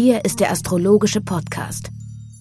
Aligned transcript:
Hier 0.00 0.24
ist 0.24 0.38
der 0.38 0.52
astrologische 0.52 1.20
Podcast. 1.20 1.90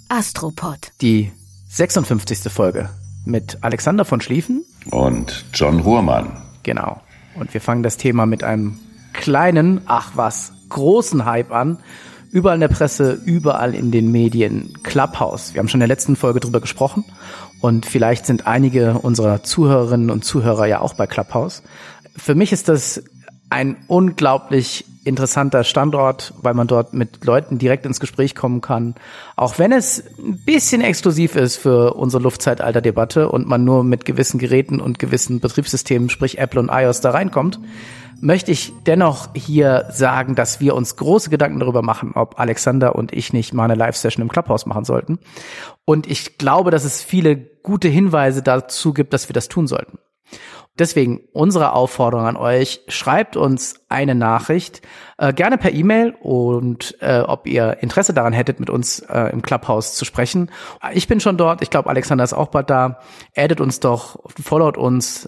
Astropod. 0.09 0.91
Die 1.01 1.31
56. 1.69 2.53
Folge 2.53 2.91
mit 3.25 3.57
Alexander 3.61 4.05
von 4.05 4.21
Schlieffen. 4.21 4.63
Und 4.91 5.43
John 5.55 5.79
Ruhrmann. 5.79 6.39
Genau. 6.61 7.01
Und 7.33 7.55
wir 7.55 7.59
fangen 7.59 7.81
das 7.81 7.97
Thema 7.97 8.27
mit 8.27 8.43
einem 8.43 8.77
kleinen, 9.13 9.81
ach 9.87 10.11
was, 10.13 10.51
großen 10.69 11.25
Hype 11.25 11.51
an. 11.51 11.79
Überall 12.29 12.57
in 12.57 12.61
der 12.61 12.67
Presse, 12.67 13.13
überall 13.25 13.73
in 13.73 13.89
den 13.89 14.11
Medien. 14.11 14.73
Clubhouse. 14.83 15.55
Wir 15.55 15.59
haben 15.59 15.67
schon 15.67 15.79
in 15.81 15.87
der 15.87 15.95
letzten 15.95 16.15
Folge 16.15 16.39
drüber 16.39 16.61
gesprochen. 16.61 17.05
Und 17.59 17.87
vielleicht 17.87 18.27
sind 18.27 18.45
einige 18.45 18.99
unserer 18.99 19.41
Zuhörerinnen 19.41 20.11
und 20.11 20.23
Zuhörer 20.23 20.67
ja 20.67 20.79
auch 20.79 20.93
bei 20.93 21.07
Clubhouse. 21.07 21.63
Für 22.15 22.35
mich 22.35 22.51
ist 22.51 22.67
das 22.67 23.01
ein 23.49 23.77
unglaublich 23.87 24.85
interessanter 25.07 25.63
Standort, 25.63 26.33
weil 26.41 26.53
man 26.53 26.67
dort 26.67 26.93
mit 26.93 27.25
Leuten 27.25 27.57
direkt 27.57 27.85
ins 27.85 27.99
Gespräch 27.99 28.35
kommen 28.35 28.61
kann. 28.61 28.95
Auch 29.35 29.57
wenn 29.57 29.71
es 29.71 30.03
ein 30.19 30.43
bisschen 30.45 30.81
exklusiv 30.81 31.35
ist 31.35 31.57
für 31.57 31.93
unsere 31.93 32.21
Luftzeitalter-Debatte 32.23 33.29
und 33.29 33.47
man 33.47 33.63
nur 33.63 33.83
mit 33.83 34.05
gewissen 34.05 34.37
Geräten 34.37 34.79
und 34.79 34.99
gewissen 34.99 35.39
Betriebssystemen, 35.39 36.09
sprich 36.09 36.37
Apple 36.37 36.59
und 36.59 36.69
iOS, 36.71 37.01
da 37.01 37.11
reinkommt, 37.11 37.59
möchte 38.19 38.51
ich 38.51 38.73
dennoch 38.85 39.29
hier 39.35 39.87
sagen, 39.91 40.35
dass 40.35 40.59
wir 40.59 40.75
uns 40.75 40.95
große 40.95 41.29
Gedanken 41.29 41.59
darüber 41.59 41.81
machen, 41.81 42.11
ob 42.15 42.39
Alexander 42.39 42.95
und 42.95 43.13
ich 43.13 43.33
nicht 43.33 43.53
mal 43.53 43.65
eine 43.65 43.75
Live-Session 43.75 44.21
im 44.21 44.29
Clubhouse 44.29 44.65
machen 44.65 44.85
sollten. 44.85 45.19
Und 45.85 46.07
ich 46.09 46.37
glaube, 46.37 46.71
dass 46.71 46.83
es 46.83 47.01
viele 47.01 47.37
gute 47.37 47.87
Hinweise 47.87 48.41
dazu 48.41 48.93
gibt, 48.93 49.13
dass 49.13 49.29
wir 49.29 49.33
das 49.33 49.47
tun 49.47 49.67
sollten. 49.67 49.99
Deswegen 50.79 51.21
unsere 51.33 51.73
Aufforderung 51.73 52.25
an 52.25 52.37
euch, 52.37 52.81
schreibt 52.87 53.35
uns 53.35 53.81
eine 53.89 54.15
Nachricht, 54.15 54.81
äh, 55.17 55.33
gerne 55.33 55.57
per 55.57 55.73
E-Mail 55.73 56.15
und 56.19 56.95
äh, 57.01 57.21
ob 57.21 57.47
ihr 57.47 57.77
Interesse 57.81 58.13
daran 58.13 58.33
hättet, 58.33 58.59
mit 58.59 58.69
uns 58.69 58.99
äh, 58.99 59.31
im 59.31 59.41
Clubhouse 59.41 59.95
zu 59.95 60.05
sprechen. 60.05 60.51
Ich 60.93 61.07
bin 61.07 61.19
schon 61.19 61.37
dort, 61.37 61.61
ich 61.61 61.69
glaube, 61.69 61.89
Alexander 61.89 62.23
ist 62.23 62.33
auch 62.33 62.49
bald 62.49 62.69
da. 62.69 62.99
Addet 63.35 63.61
uns 63.61 63.79
doch, 63.79 64.19
followt 64.41 64.77
uns 64.77 65.27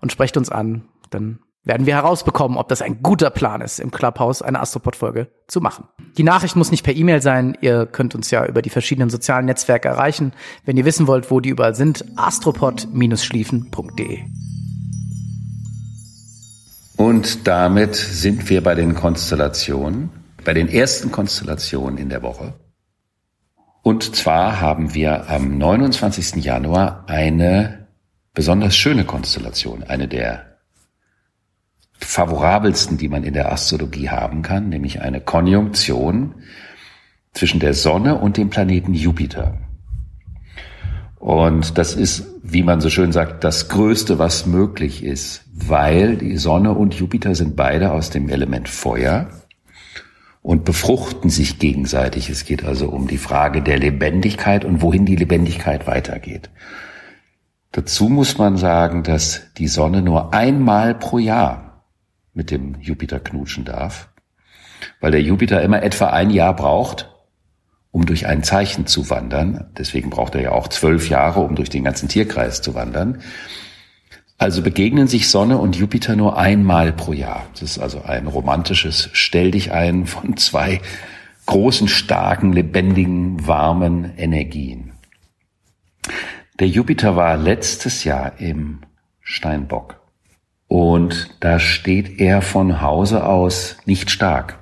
und 0.00 0.12
sprecht 0.12 0.36
uns 0.36 0.50
an. 0.50 0.88
Dann 1.10 1.38
werden 1.64 1.86
wir 1.86 1.94
herausbekommen, 1.94 2.58
ob 2.58 2.68
das 2.68 2.82
ein 2.82 3.02
guter 3.02 3.30
Plan 3.30 3.60
ist, 3.60 3.78
im 3.78 3.92
Clubhouse 3.92 4.42
eine 4.42 4.60
Astropod-Folge 4.60 5.28
zu 5.46 5.60
machen. 5.60 5.84
Die 6.18 6.24
Nachricht 6.24 6.56
muss 6.56 6.70
nicht 6.70 6.84
per 6.84 6.94
E-Mail 6.94 7.22
sein. 7.22 7.56
Ihr 7.60 7.86
könnt 7.86 8.14
uns 8.14 8.30
ja 8.30 8.44
über 8.44 8.62
die 8.62 8.70
verschiedenen 8.70 9.10
sozialen 9.10 9.46
Netzwerke 9.46 9.88
erreichen. 9.88 10.32
Wenn 10.64 10.76
ihr 10.76 10.84
wissen 10.84 11.06
wollt, 11.06 11.30
wo 11.30 11.40
die 11.40 11.50
überall 11.50 11.74
sind, 11.74 12.04
astropod-schliefen.de. 12.16 14.51
Und 17.02 17.48
damit 17.48 17.96
sind 17.96 18.48
wir 18.48 18.62
bei 18.62 18.76
den 18.76 18.94
Konstellationen, 18.94 20.10
bei 20.44 20.54
den 20.54 20.68
ersten 20.68 21.10
Konstellationen 21.10 21.98
in 21.98 22.08
der 22.08 22.22
Woche. 22.22 22.54
Und 23.82 24.14
zwar 24.14 24.60
haben 24.60 24.94
wir 24.94 25.28
am 25.28 25.58
29. 25.58 26.36
Januar 26.44 27.02
eine 27.08 27.88
besonders 28.34 28.76
schöne 28.76 29.04
Konstellation, 29.04 29.82
eine 29.82 30.06
der 30.06 30.58
favorabelsten, 31.98 32.98
die 32.98 33.08
man 33.08 33.24
in 33.24 33.34
der 33.34 33.50
Astrologie 33.50 34.08
haben 34.08 34.42
kann, 34.42 34.68
nämlich 34.68 35.00
eine 35.00 35.20
Konjunktion 35.20 36.36
zwischen 37.32 37.58
der 37.58 37.74
Sonne 37.74 38.14
und 38.14 38.36
dem 38.36 38.48
Planeten 38.48 38.94
Jupiter. 38.94 39.58
Und 41.22 41.78
das 41.78 41.94
ist, 41.94 42.26
wie 42.42 42.64
man 42.64 42.80
so 42.80 42.90
schön 42.90 43.12
sagt, 43.12 43.44
das 43.44 43.68
Größte, 43.68 44.18
was 44.18 44.44
möglich 44.44 45.04
ist, 45.04 45.44
weil 45.54 46.16
die 46.16 46.36
Sonne 46.36 46.72
und 46.72 46.94
Jupiter 46.94 47.36
sind 47.36 47.54
beide 47.54 47.92
aus 47.92 48.10
dem 48.10 48.28
Element 48.28 48.68
Feuer 48.68 49.30
und 50.42 50.64
befruchten 50.64 51.30
sich 51.30 51.60
gegenseitig. 51.60 52.28
Es 52.28 52.44
geht 52.44 52.64
also 52.64 52.88
um 52.88 53.06
die 53.06 53.18
Frage 53.18 53.62
der 53.62 53.78
Lebendigkeit 53.78 54.64
und 54.64 54.82
wohin 54.82 55.06
die 55.06 55.14
Lebendigkeit 55.14 55.86
weitergeht. 55.86 56.50
Dazu 57.70 58.08
muss 58.08 58.36
man 58.36 58.56
sagen, 58.56 59.04
dass 59.04 59.42
die 59.58 59.68
Sonne 59.68 60.02
nur 60.02 60.34
einmal 60.34 60.92
pro 60.92 61.20
Jahr 61.20 61.84
mit 62.34 62.50
dem 62.50 62.80
Jupiter 62.80 63.20
knutschen 63.20 63.64
darf, 63.64 64.08
weil 65.00 65.12
der 65.12 65.22
Jupiter 65.22 65.62
immer 65.62 65.84
etwa 65.84 66.08
ein 66.08 66.30
Jahr 66.30 66.56
braucht, 66.56 67.11
um 67.92 68.06
durch 68.06 68.26
ein 68.26 68.42
Zeichen 68.42 68.86
zu 68.86 69.08
wandern. 69.10 69.70
Deswegen 69.78 70.10
braucht 70.10 70.34
er 70.34 70.42
ja 70.42 70.52
auch 70.52 70.66
zwölf 70.68 71.08
Jahre, 71.08 71.40
um 71.40 71.54
durch 71.54 71.68
den 71.70 71.84
ganzen 71.84 72.08
Tierkreis 72.08 72.62
zu 72.62 72.74
wandern. 72.74 73.22
Also 74.38 74.62
begegnen 74.62 75.06
sich 75.06 75.28
Sonne 75.28 75.58
und 75.58 75.76
Jupiter 75.76 76.16
nur 76.16 76.36
einmal 76.36 76.92
pro 76.92 77.12
Jahr. 77.12 77.46
Das 77.52 77.62
ist 77.62 77.78
also 77.78 78.02
ein 78.02 78.26
romantisches 78.26 79.10
Stell 79.12 79.52
dich 79.52 79.70
ein 79.70 80.06
von 80.06 80.36
zwei 80.36 80.80
großen, 81.46 81.86
starken, 81.86 82.52
lebendigen, 82.52 83.46
warmen 83.46 84.16
Energien. 84.16 84.94
Der 86.58 86.68
Jupiter 86.68 87.14
war 87.14 87.36
letztes 87.36 88.04
Jahr 88.04 88.40
im 88.40 88.80
Steinbock 89.20 90.00
und 90.66 91.36
da 91.40 91.58
steht 91.58 92.18
er 92.20 92.40
von 92.40 92.80
Hause 92.80 93.26
aus 93.26 93.76
nicht 93.84 94.10
stark. 94.10 94.61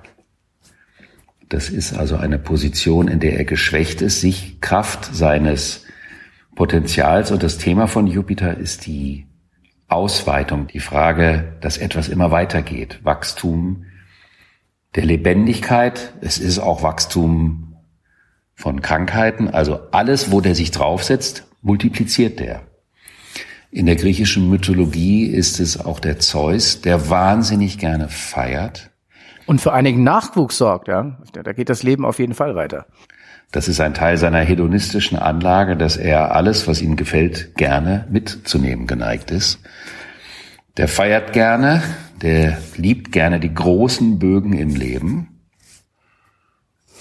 Das 1.51 1.69
ist 1.69 1.93
also 1.93 2.17
eine 2.17 2.39
Position, 2.39 3.09
in 3.09 3.19
der 3.19 3.37
er 3.37 3.45
geschwächt 3.45 4.03
ist, 4.03 4.21
sich 4.21 4.61
Kraft 4.61 5.13
seines 5.13 5.85
Potenzials. 6.55 7.33
Und 7.33 7.43
das 7.43 7.59
Thema 7.59 7.89
von 7.89 8.07
Jupiter 8.07 8.57
ist 8.57 8.87
die 8.87 9.27
Ausweitung, 9.89 10.69
die 10.69 10.79
Frage, 10.79 11.57
dass 11.61 11.77
etwas 11.77 12.09
immer 12.09 12.31
weitergeht. 12.31 13.01
Wachstum 13.03 13.87
der 14.95 15.05
Lebendigkeit. 15.05 16.15
Es 16.21 16.39
ist 16.39 16.61
auch 16.61 16.85
Wachstum 16.85 17.75
von 18.55 18.81
Krankheiten. 18.81 19.49
Also 19.49 19.81
alles, 19.91 20.31
wo 20.31 20.41
der 20.41 20.55
sich 20.55 20.71
draufsetzt, 20.71 21.49
multipliziert 21.63 22.39
der. 22.39 22.63
In 23.73 23.87
der 23.87 23.97
griechischen 23.97 24.49
Mythologie 24.49 25.27
ist 25.27 25.59
es 25.59 25.85
auch 25.85 25.99
der 25.99 26.21
Zeus, 26.21 26.81
der 26.81 27.11
wahnsinnig 27.11 27.79
gerne 27.79 28.09
feiert 28.09 28.90
und 29.47 29.61
für 29.61 29.73
einigen 29.73 30.03
Nachwuchs 30.03 30.59
sorgt, 30.59 30.89
ja. 30.89 31.19
Da 31.33 31.53
geht 31.53 31.69
das 31.69 31.83
Leben 31.83 32.05
auf 32.05 32.19
jeden 32.19 32.35
Fall 32.35 32.55
weiter. 32.55 32.87
Das 33.53 33.67
ist 33.67 33.81
ein 33.81 33.95
Teil 33.95 34.17
seiner 34.17 34.41
hedonistischen 34.41 35.19
Anlage, 35.19 35.77
dass 35.77 35.97
er 35.97 36.35
alles, 36.35 36.69
was 36.69 36.81
ihm 36.81 36.95
gefällt, 36.97 37.57
gerne 37.57 38.07
mitzunehmen 38.11 38.87
geneigt 38.87 39.33
ist. 39.33 39.59
Der 40.77 40.87
feiert 40.87 41.33
gerne, 41.33 41.83
der 42.23 42.59
liebt 42.77 43.11
gerne 43.11 43.41
die 43.41 43.53
großen 43.53 44.21
Bögen 44.21 44.53
im 44.53 44.77
Leben. 44.77 45.41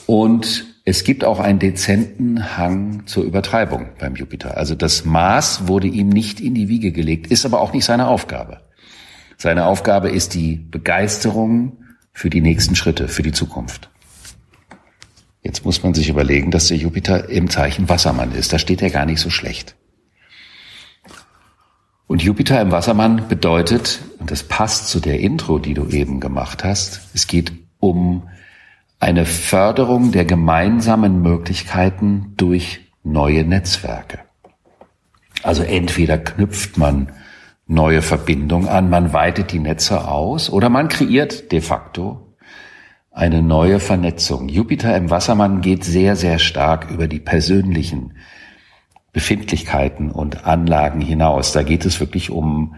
Und 0.08 0.66
es 0.86 1.04
gibt 1.04 1.24
auch 1.24 1.40
einen 1.40 1.60
dezenten 1.60 2.58
Hang 2.58 3.06
zur 3.06 3.26
Übertreibung 3.26 3.90
beim 4.00 4.16
Jupiter. 4.16 4.58
Also 4.58 4.74
das 4.74 5.06
Maß 5.06 5.68
wurde 5.68 5.86
ihm 5.86 6.10
nicht 6.10 6.40
in 6.40 6.56
die 6.56 6.68
Wiege 6.68 6.92
gelegt, 6.92 7.28
ist 7.28 7.46
aber 7.46 7.62
auch 7.62 7.74
nicht 7.74 7.86
seine 7.86 8.08
Aufgabe. 8.08 8.62
Seine 9.38 9.68
Aufgabe 9.68 10.10
ist 10.10 10.34
die 10.34 10.56
Begeisterung 10.56 11.79
für 12.20 12.30
die 12.30 12.42
nächsten 12.42 12.76
Schritte, 12.76 13.08
für 13.08 13.24
die 13.24 13.32
Zukunft. 13.32 13.90
Jetzt 15.42 15.64
muss 15.64 15.84
man 15.84 15.94
sich 15.94 16.10
überlegen, 16.10 16.52
dass 16.52 16.68
der 16.68 16.76
Jupiter 16.76 17.30
im 17.30 17.50
Zeichen 17.50 17.88
Wassermann 17.88 18.34
ist. 18.34 18.52
Da 18.52 18.60
steht 18.60 18.82
er 18.82 18.90
gar 18.90 19.06
nicht 19.06 19.22
so 19.22 19.30
schlecht. 19.30 19.78
Und 22.08 22.22
Jupiter 22.22 22.60
im 22.60 22.72
Wassermann 22.72 23.30
bedeutet, 23.30 24.02
und 24.20 24.32
das 24.32 24.44
passt 24.44 24.90
zu 24.90 25.00
der 25.00 25.22
Intro, 25.22 25.60
die 25.60 25.74
du 25.74 25.88
eben 25.88 26.20
gemacht 26.20 26.66
hast, 26.66 27.00
es 27.14 27.26
geht 27.26 27.54
um 27.80 28.28
eine 29.00 29.26
Förderung 29.26 30.12
der 30.12 30.26
gemeinsamen 30.26 31.22
Möglichkeiten 31.22 32.34
durch 32.36 32.82
neue 33.02 33.46
Netzwerke. 33.46 34.20
Also 35.42 35.64
entweder 35.64 36.18
knüpft 36.18 36.78
man 36.78 37.14
neue 37.70 38.02
Verbindung 38.02 38.68
an, 38.68 38.90
man 38.90 39.14
weitet 39.14 39.52
die 39.52 39.60
Netze 39.60 40.08
aus 40.08 40.50
oder 40.50 40.70
man 40.70 40.88
kreiert 40.88 41.52
de 41.52 41.62
facto 41.62 42.36
eine 43.12 43.44
neue 43.44 43.80
Vernetzung. 43.80 44.50
Jupiter 44.50 44.98
im 44.98 45.12
Wassermann 45.12 45.62
geht 45.62 45.84
sehr, 45.84 46.16
sehr 46.16 46.40
stark 46.40 46.90
über 46.90 47.08
die 47.08 47.20
persönlichen 47.20 48.14
Befindlichkeiten 49.14 50.10
und 50.10 50.46
Anlagen 50.46 51.00
hinaus. 51.00 51.52
Da 51.52 51.62
geht 51.62 51.86
es 51.86 52.00
wirklich 52.00 52.32
um 52.32 52.76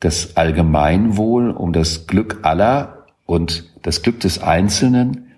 das 0.00 0.36
Allgemeinwohl, 0.36 1.50
um 1.50 1.72
das 1.72 2.08
Glück 2.08 2.40
aller 2.42 3.06
und 3.26 3.70
das 3.82 4.02
Glück 4.02 4.18
des 4.20 4.42
Einzelnen 4.42 5.28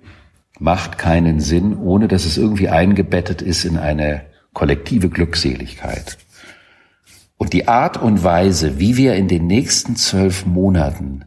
macht 0.59 0.97
keinen 0.97 1.41
Sinn, 1.41 1.77
ohne 1.77 2.09
dass 2.09 2.25
es 2.25 2.39
irgendwie 2.39 2.71
eingebettet 2.71 3.43
ist 3.43 3.67
in 3.67 3.77
eine 3.77 4.23
kollektive 4.55 5.11
Glückseligkeit. 5.11 6.17
Und 7.37 7.53
die 7.53 7.69
Art 7.69 7.97
und 7.97 8.25
Weise, 8.25 8.79
wie 8.79 8.97
wir 8.97 9.15
in 9.15 9.29
den 9.29 9.47
nächsten 9.47 9.97
zwölf 9.97 10.47
Monaten 10.47 11.25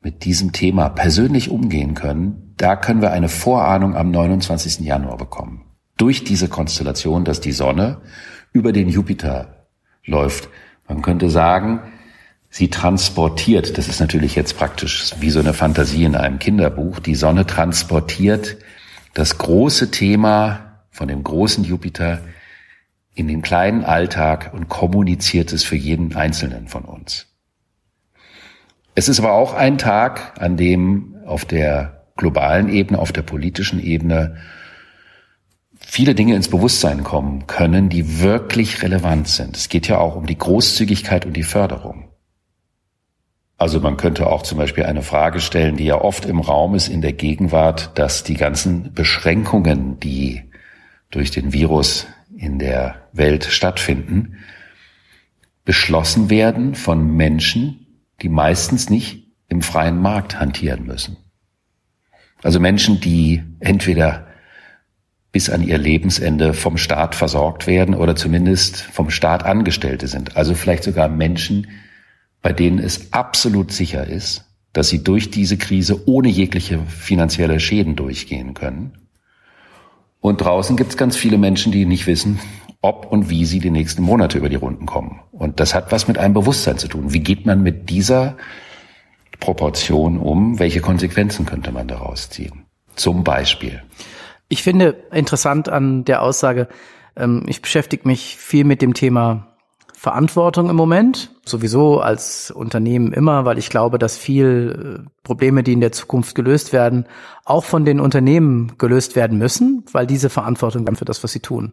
mit 0.00 0.24
diesem 0.24 0.52
Thema 0.52 0.88
persönlich 0.88 1.50
umgehen 1.50 1.94
können, 1.94 2.54
da 2.56 2.76
können 2.76 3.02
wir 3.02 3.12
eine 3.12 3.28
Vorahnung 3.28 3.96
am 3.96 4.10
29. 4.10 4.80
Januar 4.80 5.16
bekommen. 5.16 5.64
Durch 5.96 6.22
diese 6.22 6.48
Konstellation, 6.48 7.24
dass 7.24 7.40
die 7.40 7.52
Sonne 7.52 8.00
über 8.52 8.72
den 8.72 8.88
Jupiter 8.88 9.66
läuft. 10.04 10.48
Man 10.88 11.02
könnte 11.02 11.28
sagen, 11.28 11.80
sie 12.48 12.68
transportiert, 12.70 13.76
das 13.78 13.88
ist 13.88 14.00
natürlich 14.00 14.34
jetzt 14.34 14.56
praktisch 14.56 15.14
wie 15.20 15.30
so 15.30 15.40
eine 15.40 15.52
Fantasie 15.52 16.04
in 16.04 16.14
einem 16.14 16.38
Kinderbuch, 16.38 17.00
die 17.00 17.14
Sonne 17.14 17.46
transportiert 17.46 18.56
das 19.14 19.38
große 19.38 19.90
Thema 19.90 20.80
von 20.90 21.08
dem 21.08 21.24
großen 21.24 21.64
Jupiter 21.64 22.20
in 23.18 23.26
den 23.26 23.42
kleinen 23.42 23.84
Alltag 23.84 24.52
und 24.54 24.68
kommuniziert 24.68 25.52
es 25.52 25.64
für 25.64 25.76
jeden 25.76 26.14
Einzelnen 26.14 26.68
von 26.68 26.84
uns. 26.84 27.26
Es 28.94 29.08
ist 29.08 29.18
aber 29.18 29.32
auch 29.32 29.54
ein 29.54 29.76
Tag, 29.76 30.40
an 30.40 30.56
dem 30.56 31.16
auf 31.26 31.44
der 31.44 32.06
globalen 32.16 32.68
Ebene, 32.68 32.98
auf 32.98 33.12
der 33.12 33.22
politischen 33.22 33.82
Ebene 33.82 34.36
viele 35.78 36.14
Dinge 36.14 36.36
ins 36.36 36.48
Bewusstsein 36.48 37.02
kommen 37.02 37.46
können, 37.46 37.88
die 37.88 38.20
wirklich 38.20 38.82
relevant 38.82 39.28
sind. 39.28 39.56
Es 39.56 39.68
geht 39.68 39.88
ja 39.88 39.98
auch 39.98 40.16
um 40.16 40.26
die 40.26 40.38
Großzügigkeit 40.38 41.26
und 41.26 41.32
die 41.32 41.42
Förderung. 41.42 42.08
Also 43.56 43.80
man 43.80 43.96
könnte 43.96 44.28
auch 44.28 44.42
zum 44.42 44.58
Beispiel 44.58 44.84
eine 44.84 45.02
Frage 45.02 45.40
stellen, 45.40 45.76
die 45.76 45.86
ja 45.86 46.00
oft 46.00 46.24
im 46.24 46.38
Raum 46.38 46.76
ist 46.76 46.88
in 46.88 47.00
der 47.00 47.12
Gegenwart, 47.12 47.98
dass 47.98 48.22
die 48.22 48.36
ganzen 48.36 48.92
Beschränkungen, 48.94 49.98
die 49.98 50.44
durch 51.10 51.32
den 51.32 51.52
Virus 51.52 52.06
in 52.38 52.58
der 52.58 53.08
Welt 53.12 53.44
stattfinden, 53.44 54.38
beschlossen 55.64 56.30
werden 56.30 56.74
von 56.74 57.14
Menschen, 57.16 57.86
die 58.22 58.28
meistens 58.28 58.88
nicht 58.88 59.26
im 59.48 59.60
freien 59.60 60.00
Markt 60.00 60.38
hantieren 60.38 60.86
müssen. 60.86 61.16
Also 62.42 62.60
Menschen, 62.60 63.00
die 63.00 63.42
entweder 63.60 64.28
bis 65.32 65.50
an 65.50 65.62
ihr 65.62 65.78
Lebensende 65.78 66.54
vom 66.54 66.78
Staat 66.78 67.14
versorgt 67.14 67.66
werden 67.66 67.94
oder 67.94 68.16
zumindest 68.16 68.76
vom 68.76 69.10
Staat 69.10 69.44
Angestellte 69.44 70.06
sind. 70.08 70.36
Also 70.36 70.54
vielleicht 70.54 70.84
sogar 70.84 71.08
Menschen, 71.08 71.66
bei 72.40 72.52
denen 72.52 72.78
es 72.78 73.12
absolut 73.12 73.72
sicher 73.72 74.06
ist, 74.06 74.46
dass 74.72 74.88
sie 74.88 75.02
durch 75.02 75.30
diese 75.30 75.58
Krise 75.58 76.08
ohne 76.08 76.28
jegliche 76.28 76.78
finanzielle 76.86 77.60
Schäden 77.60 77.96
durchgehen 77.96 78.54
können. 78.54 79.07
Und 80.20 80.40
draußen 80.40 80.76
gibt 80.76 80.90
es 80.90 80.96
ganz 80.96 81.16
viele 81.16 81.38
Menschen, 81.38 81.72
die 81.72 81.86
nicht 81.86 82.06
wissen, 82.06 82.40
ob 82.80 83.06
und 83.10 83.30
wie 83.30 83.44
sie 83.44 83.60
die 83.60 83.70
nächsten 83.70 84.02
Monate 84.02 84.38
über 84.38 84.48
die 84.48 84.56
Runden 84.56 84.86
kommen. 84.86 85.20
Und 85.32 85.60
das 85.60 85.74
hat 85.74 85.92
was 85.92 86.08
mit 86.08 86.18
einem 86.18 86.34
Bewusstsein 86.34 86.78
zu 86.78 86.88
tun. 86.88 87.12
Wie 87.12 87.20
geht 87.20 87.46
man 87.46 87.62
mit 87.62 87.90
dieser 87.90 88.36
Proportion 89.40 90.18
um? 90.18 90.58
Welche 90.58 90.80
Konsequenzen 90.80 91.46
könnte 91.46 91.72
man 91.72 91.88
daraus 91.88 92.30
ziehen? 92.30 92.64
Zum 92.94 93.24
Beispiel. 93.24 93.82
Ich 94.48 94.62
finde 94.62 95.04
interessant 95.12 95.68
an 95.68 96.04
der 96.04 96.22
Aussage, 96.22 96.68
ähm, 97.16 97.44
ich 97.46 97.62
beschäftige 97.62 98.06
mich 98.08 98.36
viel 98.36 98.64
mit 98.64 98.82
dem 98.82 98.94
Thema 98.94 99.47
Verantwortung 99.98 100.70
im 100.70 100.76
Moment, 100.76 101.34
sowieso 101.44 101.98
als 101.98 102.52
Unternehmen 102.52 103.12
immer, 103.12 103.44
weil 103.44 103.58
ich 103.58 103.68
glaube, 103.68 103.98
dass 103.98 104.16
viel 104.16 105.00
äh, 105.04 105.10
Probleme, 105.24 105.64
die 105.64 105.72
in 105.72 105.80
der 105.80 105.90
Zukunft 105.90 106.36
gelöst 106.36 106.72
werden, 106.72 107.06
auch 107.44 107.64
von 107.64 107.84
den 107.84 107.98
Unternehmen 107.98 108.78
gelöst 108.78 109.16
werden 109.16 109.38
müssen, 109.38 109.84
weil 109.90 110.06
diese 110.06 110.30
Verantwortung 110.30 110.84
dann 110.84 110.94
für 110.94 111.04
das, 111.04 111.24
was 111.24 111.32
sie 111.32 111.40
tun. 111.40 111.72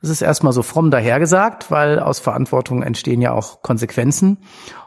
Das 0.00 0.08
ist 0.08 0.22
erstmal 0.22 0.54
so 0.54 0.62
fromm 0.62 0.90
dahergesagt, 0.90 1.70
weil 1.70 2.00
aus 2.00 2.18
Verantwortung 2.18 2.82
entstehen 2.82 3.20
ja 3.20 3.32
auch 3.32 3.60
Konsequenzen 3.60 4.38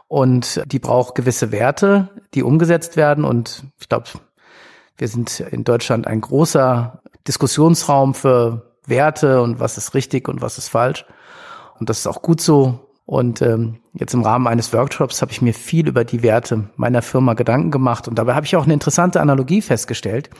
und 0.08 0.60
die 0.66 0.80
braucht 0.80 1.14
gewisse 1.14 1.52
Werte, 1.52 2.08
die 2.34 2.42
umgesetzt 2.42 2.96
werden 2.96 3.24
und 3.24 3.62
ich 3.78 3.88
glaube, 3.88 4.08
wir 4.96 5.06
sind 5.06 5.38
in 5.38 5.62
Deutschland 5.62 6.08
ein 6.08 6.22
großer 6.22 7.02
Diskussionsraum 7.28 8.14
für 8.14 8.72
Werte 8.84 9.42
und 9.42 9.60
was 9.60 9.78
ist 9.78 9.94
richtig 9.94 10.28
und 10.28 10.42
was 10.42 10.58
ist 10.58 10.70
falsch. 10.70 11.06
Und 11.80 11.88
das 11.88 11.98
ist 11.98 12.06
auch 12.06 12.22
gut 12.22 12.40
so. 12.40 12.86
Und 13.06 13.42
ähm, 13.42 13.80
jetzt 13.92 14.14
im 14.14 14.22
Rahmen 14.22 14.46
eines 14.46 14.72
Workshops 14.72 15.20
habe 15.20 15.32
ich 15.32 15.42
mir 15.42 15.52
viel 15.52 15.88
über 15.88 16.04
die 16.04 16.22
Werte 16.22 16.70
meiner 16.76 17.02
Firma 17.02 17.34
Gedanken 17.34 17.72
gemacht. 17.72 18.06
Und 18.06 18.16
dabei 18.16 18.34
habe 18.34 18.46
ich 18.46 18.54
auch 18.54 18.64
eine 18.64 18.74
interessante 18.74 19.20
Analogie 19.20 19.62
festgestellt. 19.62 20.30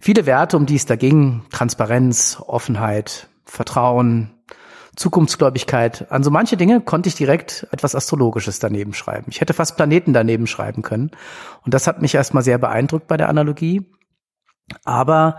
Viele 0.00 0.26
Werte, 0.26 0.56
um 0.56 0.66
die 0.66 0.74
es 0.74 0.86
da 0.86 0.96
ging, 0.96 1.42
Transparenz, 1.52 2.42
Offenheit, 2.44 3.28
Vertrauen, 3.44 4.30
Zukunftsgläubigkeit. 4.96 6.10
An 6.10 6.24
so 6.24 6.30
manche 6.30 6.56
Dinge 6.56 6.80
konnte 6.80 7.08
ich 7.08 7.14
direkt 7.14 7.68
etwas 7.70 7.94
Astrologisches 7.94 8.58
daneben 8.58 8.94
schreiben. 8.94 9.26
Ich 9.28 9.40
hätte 9.40 9.54
fast 9.54 9.76
Planeten 9.76 10.12
daneben 10.12 10.48
schreiben 10.48 10.82
können. 10.82 11.12
Und 11.64 11.72
das 11.72 11.86
hat 11.86 12.02
mich 12.02 12.16
erstmal 12.16 12.42
sehr 12.42 12.58
beeindruckt 12.58 13.06
bei 13.06 13.16
der 13.16 13.28
Analogie. 13.28 13.86
Aber 14.84 15.36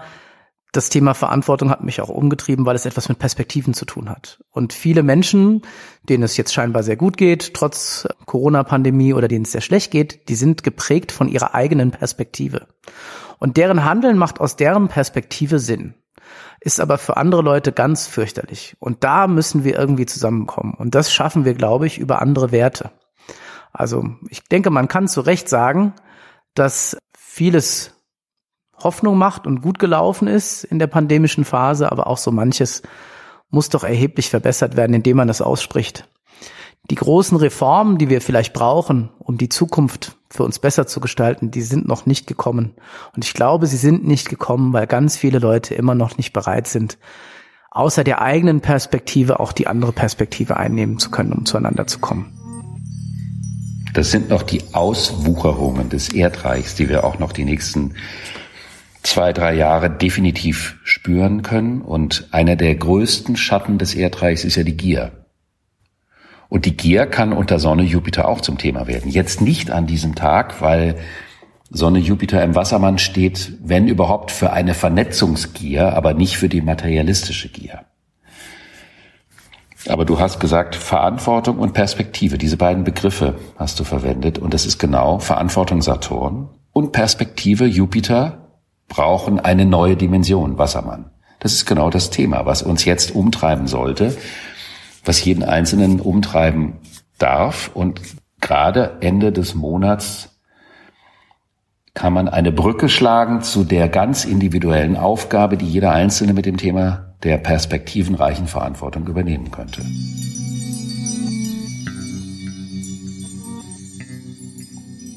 das 0.74 0.90
Thema 0.90 1.14
Verantwortung 1.14 1.70
hat 1.70 1.84
mich 1.84 2.02
auch 2.02 2.10
umgetrieben, 2.10 2.66
weil 2.66 2.75
es 2.75 2.88
etwas 2.88 3.08
mit 3.08 3.20
Perspektiven 3.20 3.75
zu 3.75 3.86
tun 3.86 4.10
hat. 4.10 4.44
Und 4.52 4.74
viele 4.74 5.04
Menschen, 5.04 5.62
denen 6.10 6.24
es 6.24 6.36
jetzt 6.36 6.52
scheinbar 6.52 6.81
sehr 6.81 6.98
gut 6.98 7.16
geht, 7.16 7.54
trotz 7.54 8.08
Corona-Pandemie 8.25 9.14
oder 9.14 9.28
denen 9.28 9.46
es 9.46 9.52
sehr 9.52 9.62
schlecht 9.62 9.92
geht, 9.92 10.28
die 10.30 10.36
sind 10.36 10.64
geprägt 10.64 11.12
von 11.12 11.28
ihrer 11.28 11.54
eigenen 11.54 11.92
Perspektive. 11.92 12.68
Und 13.38 13.58
deren 13.58 13.86
Handeln 13.86 14.18
macht 14.18 14.42
aus 14.42 14.56
deren 14.56 14.88
Perspektive 14.88 15.60
Sinn. 15.60 15.94
Ist 16.60 16.80
aber 16.80 16.98
für 16.98 17.18
andere 17.18 17.44
Leute 17.44 17.72
ganz 17.72 18.08
fürchterlich. 18.08 18.75
Und 18.80 19.04
da 19.04 19.28
müssen 19.28 19.64
wir 19.64 19.78
irgendwie 19.78 20.08
zusammenkommen. 20.08 20.74
Und 20.74 20.96
das 20.96 21.14
schaffen 21.14 21.46
wir, 21.46 21.54
glaube 21.54 21.86
ich, 21.86 22.00
über 22.00 22.20
andere 22.20 22.52
Werte. 22.52 22.90
Also 23.72 24.06
ich 24.30 24.44
denke, 24.44 24.72
man 24.72 24.88
kann 24.88 25.08
zu 25.08 25.22
Recht 25.22 25.50
sagen, 25.50 25.94
dass 26.56 26.98
vieles 27.16 27.94
Hoffnung 28.83 29.18
macht 29.18 29.47
und 29.47 29.62
gut 29.62 29.80
gelaufen 29.80 30.27
ist 30.27 30.63
in 30.63 30.80
der 30.80 30.88
pandemischen 30.88 31.45
Phase, 31.45 31.91
aber 31.91 32.07
auch 32.07 32.18
so 32.18 32.31
manches 32.31 32.81
muss 33.50 33.69
doch 33.69 33.83
erheblich 33.83 34.30
verbessert 34.30 34.75
werden, 34.75 34.94
indem 34.94 35.18
man 35.18 35.27
das 35.27 35.41
ausspricht. 35.41 36.07
Die 36.89 36.95
großen 36.95 37.38
Reformen, 37.38 37.97
die 37.97 38.09
wir 38.09 38.19
vielleicht 38.19 38.51
brauchen, 38.51 39.09
um 39.19 39.38
die 39.38 39.47
Zukunft 39.47 40.18
für 40.30 40.44
uns 40.44 40.59
besser 40.59 40.85
zu 40.85 41.00
gestalten, 41.00 41.50
die 41.50 41.62
sind 41.62 41.88
noch 41.88 42.06
nicht 42.06 42.27
gekommen. 42.27 42.74
Und 43.15 43.24
ich 43.24 43.34
glaube, 43.34 43.67
sie 43.67 43.77
sind 43.77 44.05
nicht 44.05 44.27
gekommen, 44.27 44.74
weil 44.74 44.88
ganz 44.88 45.15
viele 45.15 45.39
Leute 45.39 45.75
immer 45.75 45.96
noch 45.96 46.17
nicht 46.17 46.34
bereit 46.34 46.67
sind, 46.67 46.98
außer 47.72 48.03
der 48.03 48.22
eigenen 48.22 48.60
Perspektive 48.60 49.39
auch 49.39 49.53
die 49.53 49.67
andere 49.67 49.93
Perspektive 49.93 50.58
einnehmen 50.58 51.00
zu 51.00 51.10
können, 51.10 51.31
um 51.31 51.46
zueinander 51.46 51.88
zu 51.88 52.00
kommen. 52.00 52.38
Das 53.93 54.12
sind 54.12 54.29
noch 54.29 54.43
die 54.43 54.62
Auswucherungen 54.74 55.89
des 55.89 56.10
Erdreichs, 56.10 56.75
die 56.75 56.89
wir 56.89 57.03
auch 57.03 57.19
noch 57.19 57.31
die 57.31 57.46
nächsten 57.46 57.93
zwei, 59.03 59.33
drei 59.33 59.53
Jahre 59.53 59.89
definitiv 59.89 60.77
spüren 60.83 61.41
können. 61.41 61.81
Und 61.81 62.27
einer 62.31 62.55
der 62.55 62.74
größten 62.75 63.36
Schatten 63.36 63.77
des 63.77 63.93
Erdreichs 63.93 64.43
ist 64.43 64.55
ja 64.55 64.63
die 64.63 64.77
Gier. 64.77 65.12
Und 66.50 66.65
die 66.65 66.77
Gier 66.77 67.05
kann 67.05 67.33
unter 67.33 67.60
Sonne 67.60 67.83
Jupiter 67.83 68.27
auch 68.27 68.41
zum 68.41 68.57
Thema 68.57 68.88
werden. 68.88 69.12
Jetzt 69.12 69.41
nicht 69.41 69.72
an 69.72 69.88
diesem 69.88 70.15
Tag, 70.15 70.62
weil 70.62 70.98
Sonne 71.69 72.00
Jupiter 72.00 72.43
im 72.43 72.53
Wassermann 72.53 73.00
steht, 73.00 73.53
wenn 73.63 73.88
überhaupt, 73.88 74.31
für 74.31 74.53
eine 74.53 74.75
Vernetzungsgier, 74.75 75.93
aber 75.93 76.13
nicht 76.13 76.38
für 76.38 76.50
die 76.50 76.62
materialistische 76.62 77.50
Gier. 77.50 77.86
Aber 79.88 80.05
du 80.05 80.19
hast 80.19 80.39
gesagt, 80.39 80.75
Verantwortung 80.75 81.57
und 81.57 81.74
Perspektive, 81.74 82.38
diese 82.38 82.57
beiden 82.57 82.83
Begriffe 82.83 83.39
hast 83.57 83.79
du 83.79 83.83
verwendet. 83.83 84.38
Und 84.38 84.53
das 84.53 84.65
ist 84.65 84.77
genau 84.77 85.19
Verantwortung 85.19 85.81
Saturn 85.81 86.50
und 86.72 86.91
Perspektive 86.91 87.65
Jupiter 87.65 88.42
brauchen 88.93 89.39
eine 89.39 89.65
neue 89.65 89.97
Dimension, 89.97 90.59
Wassermann. 90.59 91.09
Das 91.39 91.51
ist 91.51 91.65
genau 91.65 91.89
das 91.89 92.12
Thema, 92.12 92.45
was 92.45 92.62
uns 92.62 92.85
jetzt 92.85 93.15
umtreiben 93.15 93.65
sollte, 93.65 94.15
was 95.03 95.25
jeden 95.25 95.43
Einzelnen 95.43 96.00
umtreiben 96.00 96.73
darf. 97.17 97.71
Und 97.73 98.01
gerade 98.39 98.97
Ende 99.01 99.31
des 99.31 99.55
Monats 99.55 100.38
kann 101.95 102.13
man 102.13 102.29
eine 102.29 102.51
Brücke 102.51 102.88
schlagen 102.88 103.41
zu 103.41 103.63
der 103.63 103.89
ganz 103.89 104.25
individuellen 104.25 104.95
Aufgabe, 104.95 105.57
die 105.57 105.67
jeder 105.67 105.91
Einzelne 105.91 106.33
mit 106.33 106.45
dem 106.45 106.57
Thema 106.57 107.15
der 107.23 107.39
perspektivenreichen 107.39 108.45
Verantwortung 108.45 109.07
übernehmen 109.07 109.50
könnte. 109.50 109.81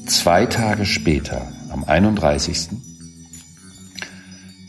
Zwei 0.07 0.47
Tage 0.47 0.85
später, 0.85 1.47
am 1.69 1.83
31 1.83 2.86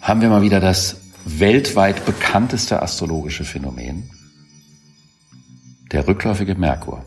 haben 0.09 0.23
wir 0.23 0.31
mal 0.31 0.41
wieder 0.41 0.59
das 0.59 1.03
weltweit 1.27 2.07
bekannteste 2.07 2.81
astrologische 2.81 3.45
Phänomen, 3.45 4.09
der 5.93 6.09
rückläufige 6.09 6.55
Merkur. 6.55 7.05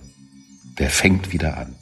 Der 0.77 0.91
fängt 0.91 1.33
wieder 1.33 1.57
an. 1.57 1.75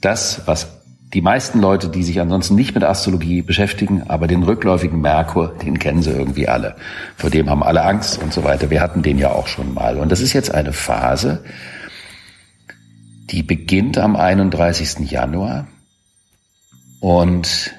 Das, 0.00 0.42
was 0.46 0.80
die 1.14 1.20
meisten 1.20 1.60
Leute, 1.60 1.88
die 1.88 2.02
sich 2.02 2.20
ansonsten 2.20 2.56
nicht 2.56 2.74
mit 2.74 2.82
Astrologie 2.82 3.42
beschäftigen, 3.42 4.02
aber 4.08 4.26
den 4.26 4.42
rückläufigen 4.42 5.00
Merkur, 5.00 5.54
den 5.62 5.78
kennen 5.78 6.02
sie 6.02 6.10
irgendwie 6.10 6.48
alle. 6.48 6.74
Vor 7.16 7.30
dem 7.30 7.48
haben 7.48 7.62
alle 7.62 7.84
Angst 7.84 8.20
und 8.20 8.32
so 8.32 8.42
weiter. 8.42 8.70
Wir 8.70 8.80
hatten 8.80 9.02
den 9.02 9.18
ja 9.18 9.30
auch 9.30 9.46
schon 9.46 9.72
mal. 9.72 9.98
Und 9.98 10.10
das 10.10 10.20
ist 10.20 10.32
jetzt 10.32 10.52
eine 10.52 10.72
Phase, 10.72 11.44
die 13.30 13.44
beginnt 13.44 13.98
am 13.98 14.16
31. 14.16 15.10
Januar 15.10 15.68
und 16.98 17.72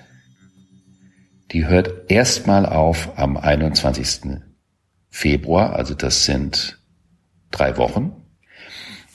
die 1.52 1.68
hört 1.68 2.10
erstmal 2.10 2.66
auf 2.66 3.18
am 3.18 3.38
21. 3.38 4.40
Februar, 5.10 5.74
also 5.74 5.94
das 5.94 6.26
sind 6.26 6.80
drei 7.52 7.78
Wochen. 7.78 8.14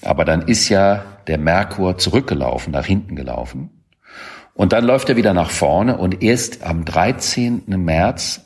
Aber 0.02 0.24
dann 0.24 0.42
ist 0.42 0.68
ja 0.68 1.04
der 1.26 1.38
Merkur 1.38 1.98
zurückgelaufen, 1.98 2.72
nach 2.72 2.84
hinten 2.84 3.16
gelaufen. 3.16 3.70
Und 4.54 4.72
dann 4.72 4.84
läuft 4.84 5.08
er 5.08 5.16
wieder 5.16 5.34
nach 5.34 5.50
vorne 5.50 5.96
und 5.98 6.22
erst 6.22 6.62
am 6.62 6.84
13. 6.84 7.64
März 7.66 8.42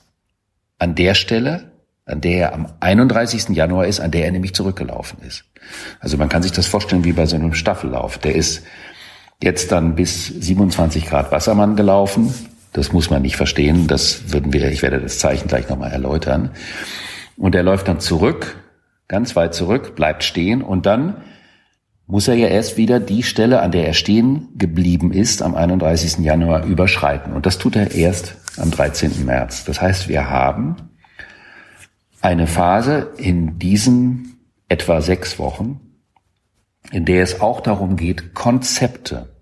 an 0.79 0.95
der 0.95 1.15
Stelle, 1.15 1.73
an 2.05 2.21
der 2.21 2.39
er 2.39 2.55
am 2.55 2.73
31. 2.81 3.51
Januar 3.51 3.87
ist, 3.87 4.01
an 4.01 4.11
der 4.11 4.25
er 4.25 4.33
nämlich 4.33 4.55
zurückgelaufen 4.55 5.21
ist. 5.23 5.45
Also 6.01 6.17
man 6.17 6.29
kann 6.29 6.43
sich 6.43 6.53
das 6.53 6.67
vorstellen 6.67 7.05
wie 7.05 7.13
bei 7.13 7.27
so 7.27 7.37
einem 7.37 7.55
Staffellauf. 7.55 8.19
Der 8.19 8.35
ist 8.35 8.63
jetzt 9.43 9.71
dann 9.71 9.95
bis 9.95 10.27
27 10.27 11.07
Grad 11.07 11.31
Wassermann 11.31 11.77
gelaufen. 11.77 12.35
Das 12.73 12.93
muss 12.93 13.11
man 13.11 13.23
nicht 13.23 13.37
verstehen. 13.37 13.87
Das 13.87 14.33
würden 14.33 14.53
wir, 14.53 14.71
ich 14.71 14.83
werde 14.83 15.01
das 15.01 15.19
Zeichen 15.19 15.49
gleich 15.49 15.69
nochmal 15.69 15.91
erläutern. 15.91 16.51
Und 17.37 17.55
er 17.55 17.63
läuft 17.63 17.89
dann 17.89 18.01
zurück, 18.01 18.57
ganz 19.09 19.35
weit 19.35 19.55
zurück, 19.55 19.97
bleibt 19.97 20.25
stehen 20.25 20.63
und 20.63 20.87
dann 20.87 21.17
muss 22.07 22.27
er 22.27 22.35
ja 22.35 22.49
erst 22.49 22.77
wieder 22.77 22.99
die 22.99 23.23
Stelle, 23.23 23.63
an 23.63 23.71
der 23.71 23.87
er 23.87 23.93
stehen 23.93 24.49
geblieben 24.57 25.13
ist, 25.13 25.43
am 25.43 25.55
31. 25.55 26.19
Januar 26.19 26.65
überschreiten. 26.65 27.33
Und 27.33 27.47
das 27.47 27.59
tut 27.59 27.77
er 27.77 27.93
erst 27.93 28.37
am 28.57 28.71
13. 28.71 29.25
März. 29.25 29.65
Das 29.65 29.81
heißt, 29.81 30.09
wir 30.09 30.29
haben 30.29 30.77
eine 32.21 32.49
Phase 32.49 33.13
in 33.17 33.59
diesen 33.59 34.41
etwa 34.69 35.01
sechs 35.01 35.39
Wochen, 35.39 35.81
in 36.91 37.05
der 37.05 37.23
es 37.23 37.41
auch 37.41 37.61
darum 37.61 37.97
geht, 37.97 38.35
Konzepte, 38.35 39.37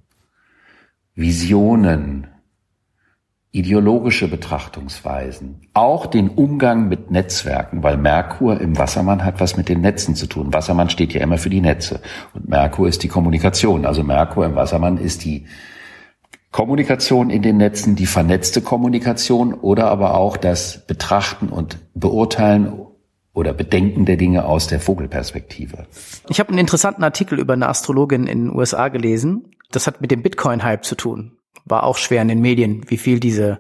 Visionen, 1.15 2.27
ideologische 3.51 4.29
Betrachtungsweisen, 4.29 5.63
auch 5.73 6.07
den 6.07 6.29
Umgang 6.29 6.89
mit 6.89 7.11
Netzwerken, 7.11 7.83
weil 7.83 7.97
Merkur 7.97 8.61
im 8.61 8.77
Wassermann 8.77 9.25
hat 9.25 9.41
was 9.41 9.57
mit 9.57 9.69
den 9.69 9.81
Netzen 9.81 10.15
zu 10.15 10.27
tun. 10.27 10.53
Wassermann 10.53 10.91
steht 10.91 11.15
ja 11.15 11.23
immer 11.23 11.39
für 11.39 11.49
die 11.49 11.63
Netze 11.63 12.01
und 12.35 12.49
Merkur 12.49 12.89
ist 12.89 13.03
die 13.03 13.09
Kommunikation. 13.09 13.87
Also 13.87 14.03
Merkur 14.03 14.45
im 14.45 14.55
Wassermann 14.55 14.99
ist 14.99 15.25
die 15.25 15.47
Kommunikation 16.51 17.31
in 17.31 17.41
den 17.43 17.57
Netzen, 17.57 17.97
die 17.97 18.07
vernetzte 18.07 18.61
Kommunikation 18.61 19.55
oder 19.55 19.89
aber 19.89 20.15
auch 20.15 20.37
das 20.37 20.87
Betrachten 20.87 21.49
und 21.49 21.79
Beurteilen 21.95 22.73
oder 23.33 23.55
Bedenken 23.55 24.05
der 24.05 24.17
Dinge 24.17 24.45
aus 24.45 24.67
der 24.67 24.81
Vogelperspektive. 24.81 25.87
Ich 26.29 26.39
habe 26.39 26.51
einen 26.51 26.59
interessanten 26.59 27.05
Artikel 27.05 27.39
über 27.39 27.55
eine 27.55 27.69
Astrologin 27.69 28.27
in 28.27 28.47
den 28.47 28.57
USA 28.57 28.89
gelesen. 28.89 29.53
Das 29.71 29.87
hat 29.87 30.01
mit 30.01 30.11
dem 30.11 30.23
Bitcoin-Hype 30.23 30.85
zu 30.85 30.95
tun 30.97 31.38
war 31.69 31.85
auch 31.85 31.97
schwer 31.97 32.23
in 32.23 32.29
den 32.29 32.41
Medien, 32.41 32.83
wie 32.89 32.99
viel 32.99 33.21
diese 33.21 33.59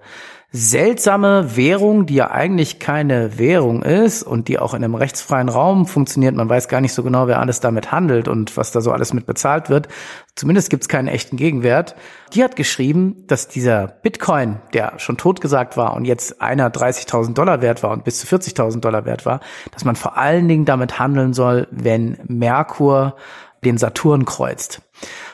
seltsame 0.50 1.56
Währung, 1.56 2.06
die 2.06 2.14
ja 2.14 2.30
eigentlich 2.30 2.78
keine 2.78 3.38
Währung 3.38 3.82
ist 3.82 4.22
und 4.22 4.48
die 4.48 4.58
auch 4.58 4.72
in 4.72 4.82
einem 4.82 4.94
rechtsfreien 4.94 5.50
Raum 5.50 5.84
funktioniert. 5.84 6.34
Man 6.34 6.48
weiß 6.48 6.68
gar 6.68 6.80
nicht 6.80 6.94
so 6.94 7.02
genau, 7.02 7.26
wer 7.26 7.38
alles 7.38 7.60
damit 7.60 7.92
handelt 7.92 8.28
und 8.28 8.56
was 8.56 8.72
da 8.72 8.80
so 8.80 8.90
alles 8.90 9.12
mit 9.12 9.26
bezahlt 9.26 9.68
wird. 9.68 9.88
Zumindest 10.36 10.70
gibt 10.70 10.84
es 10.84 10.88
keinen 10.88 11.08
echten 11.08 11.36
Gegenwert. 11.36 11.96
Die 12.32 12.42
hat 12.42 12.56
geschrieben, 12.56 13.24
dass 13.26 13.48
dieser 13.48 13.88
Bitcoin, 13.88 14.56
der 14.72 14.98
schon 14.98 15.18
totgesagt 15.18 15.76
war 15.76 15.94
und 15.94 16.06
jetzt 16.06 16.40
einer 16.40 16.70
30.000 16.70 17.34
Dollar 17.34 17.60
wert 17.60 17.82
war 17.82 17.90
und 17.90 18.04
bis 18.04 18.18
zu 18.18 18.26
40.000 18.26 18.80
Dollar 18.80 19.04
wert 19.04 19.26
war, 19.26 19.40
dass 19.72 19.84
man 19.84 19.96
vor 19.96 20.16
allen 20.16 20.48
Dingen 20.48 20.64
damit 20.64 20.98
handeln 20.98 21.34
soll, 21.34 21.68
wenn 21.70 22.16
Merkur 22.26 23.16
den 23.64 23.76
Saturn 23.76 24.24
kreuzt 24.24 24.80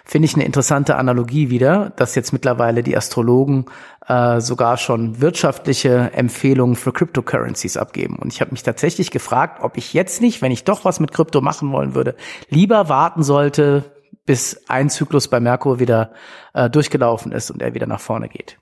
finde 0.05 0.27
ich 0.27 0.35
eine 0.35 0.45
interessante 0.45 0.97
Analogie 0.97 1.51
wieder, 1.51 1.93
dass 1.97 2.15
jetzt 2.15 2.33
mittlerweile 2.33 2.83
die 2.83 2.97
Astrologen 2.97 3.67
äh, 4.07 4.41
sogar 4.41 4.77
schon 4.77 5.21
wirtschaftliche 5.21 6.13
Empfehlungen 6.13 6.77
für 6.77 6.93
Cryptocurrencies 6.93 7.77
abgeben. 7.77 8.17
Und 8.17 8.33
ich 8.33 8.41
habe 8.41 8.51
mich 8.51 8.63
tatsächlich 8.63 9.11
gefragt, 9.11 9.63
ob 9.63 9.77
ich 9.79 9.95
jetzt 9.95 10.21
nicht, 10.21 10.43
wenn 10.43 10.53
ich 10.53 10.65
doch 10.65 10.85
was 10.85 11.01
mit 11.01 11.13
Krypto 11.13 11.41
machen 11.41 11.73
wollen 11.73 11.95
würde, 11.95 12.15
lieber 12.51 12.89
warten 12.89 13.23
sollte, 13.23 13.85
bis 14.27 14.63
ein 14.69 14.91
Zyklus 14.91 15.29
bei 15.29 15.41
Merkur 15.41 15.81
wieder 15.81 16.13
äh, 16.53 16.69
durchgelaufen 16.69 17.33
ist 17.33 17.51
und 17.51 17.63
er 17.63 17.75
wieder 17.75 17.87
nach 17.87 18.01
vorne 18.01 18.29
geht. 18.29 18.59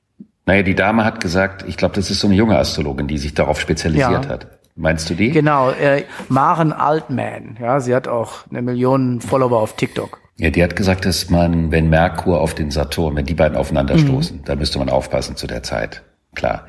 Naja, 0.46 0.62
die 0.62 0.74
Dame 0.74 1.04
hat 1.04 1.20
gesagt, 1.20 1.64
ich 1.68 1.76
glaube, 1.76 1.94
das 1.94 2.10
ist 2.10 2.20
so 2.20 2.26
eine 2.26 2.36
junge 2.36 2.58
Astrologin, 2.58 3.06
die 3.06 3.18
sich 3.18 3.34
darauf 3.34 3.60
spezialisiert 3.60 4.24
ja. 4.24 4.28
hat. 4.28 4.58
Meinst 4.74 5.10
du 5.10 5.14
die? 5.14 5.30
Genau, 5.30 5.70
äh, 5.70 6.04
Maren 6.28 6.72
Altman. 6.72 7.58
Ja, 7.60 7.80
sie 7.80 7.94
hat 7.94 8.08
auch 8.08 8.46
eine 8.50 8.62
Million 8.62 9.20
Follower 9.20 9.60
auf 9.60 9.76
TikTok. 9.76 10.18
Ja, 10.38 10.50
die 10.50 10.62
hat 10.62 10.76
gesagt, 10.76 11.04
dass 11.04 11.30
man, 11.30 11.70
wenn 11.70 11.90
Merkur 11.90 12.40
auf 12.40 12.54
den 12.54 12.70
Saturn, 12.70 13.16
wenn 13.16 13.26
die 13.26 13.34
beiden 13.34 13.56
aufeinanderstoßen, 13.56 14.38
mhm. 14.38 14.44
da 14.44 14.56
müsste 14.56 14.78
man 14.78 14.88
aufpassen 14.88 15.36
zu 15.36 15.46
der 15.46 15.62
Zeit. 15.62 16.02
Klar. 16.34 16.66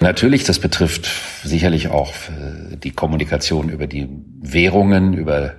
Natürlich, 0.00 0.44
das 0.44 0.58
betrifft 0.58 1.08
sicherlich 1.42 1.88
auch 1.88 2.12
äh, 2.28 2.76
die 2.76 2.90
Kommunikation 2.90 3.70
über 3.70 3.86
die 3.86 4.08
Währungen, 4.40 5.14
über 5.14 5.54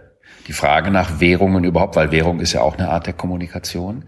die 0.48 0.54
Frage 0.54 0.92
nach 0.92 1.20
Währungen 1.20 1.64
überhaupt, 1.64 1.96
weil 1.96 2.12
Währung 2.12 2.40
ist 2.40 2.54
ja 2.54 2.62
auch 2.62 2.78
eine 2.78 2.90
Art 2.90 3.08
der 3.08 3.14
Kommunikation. 3.14 4.06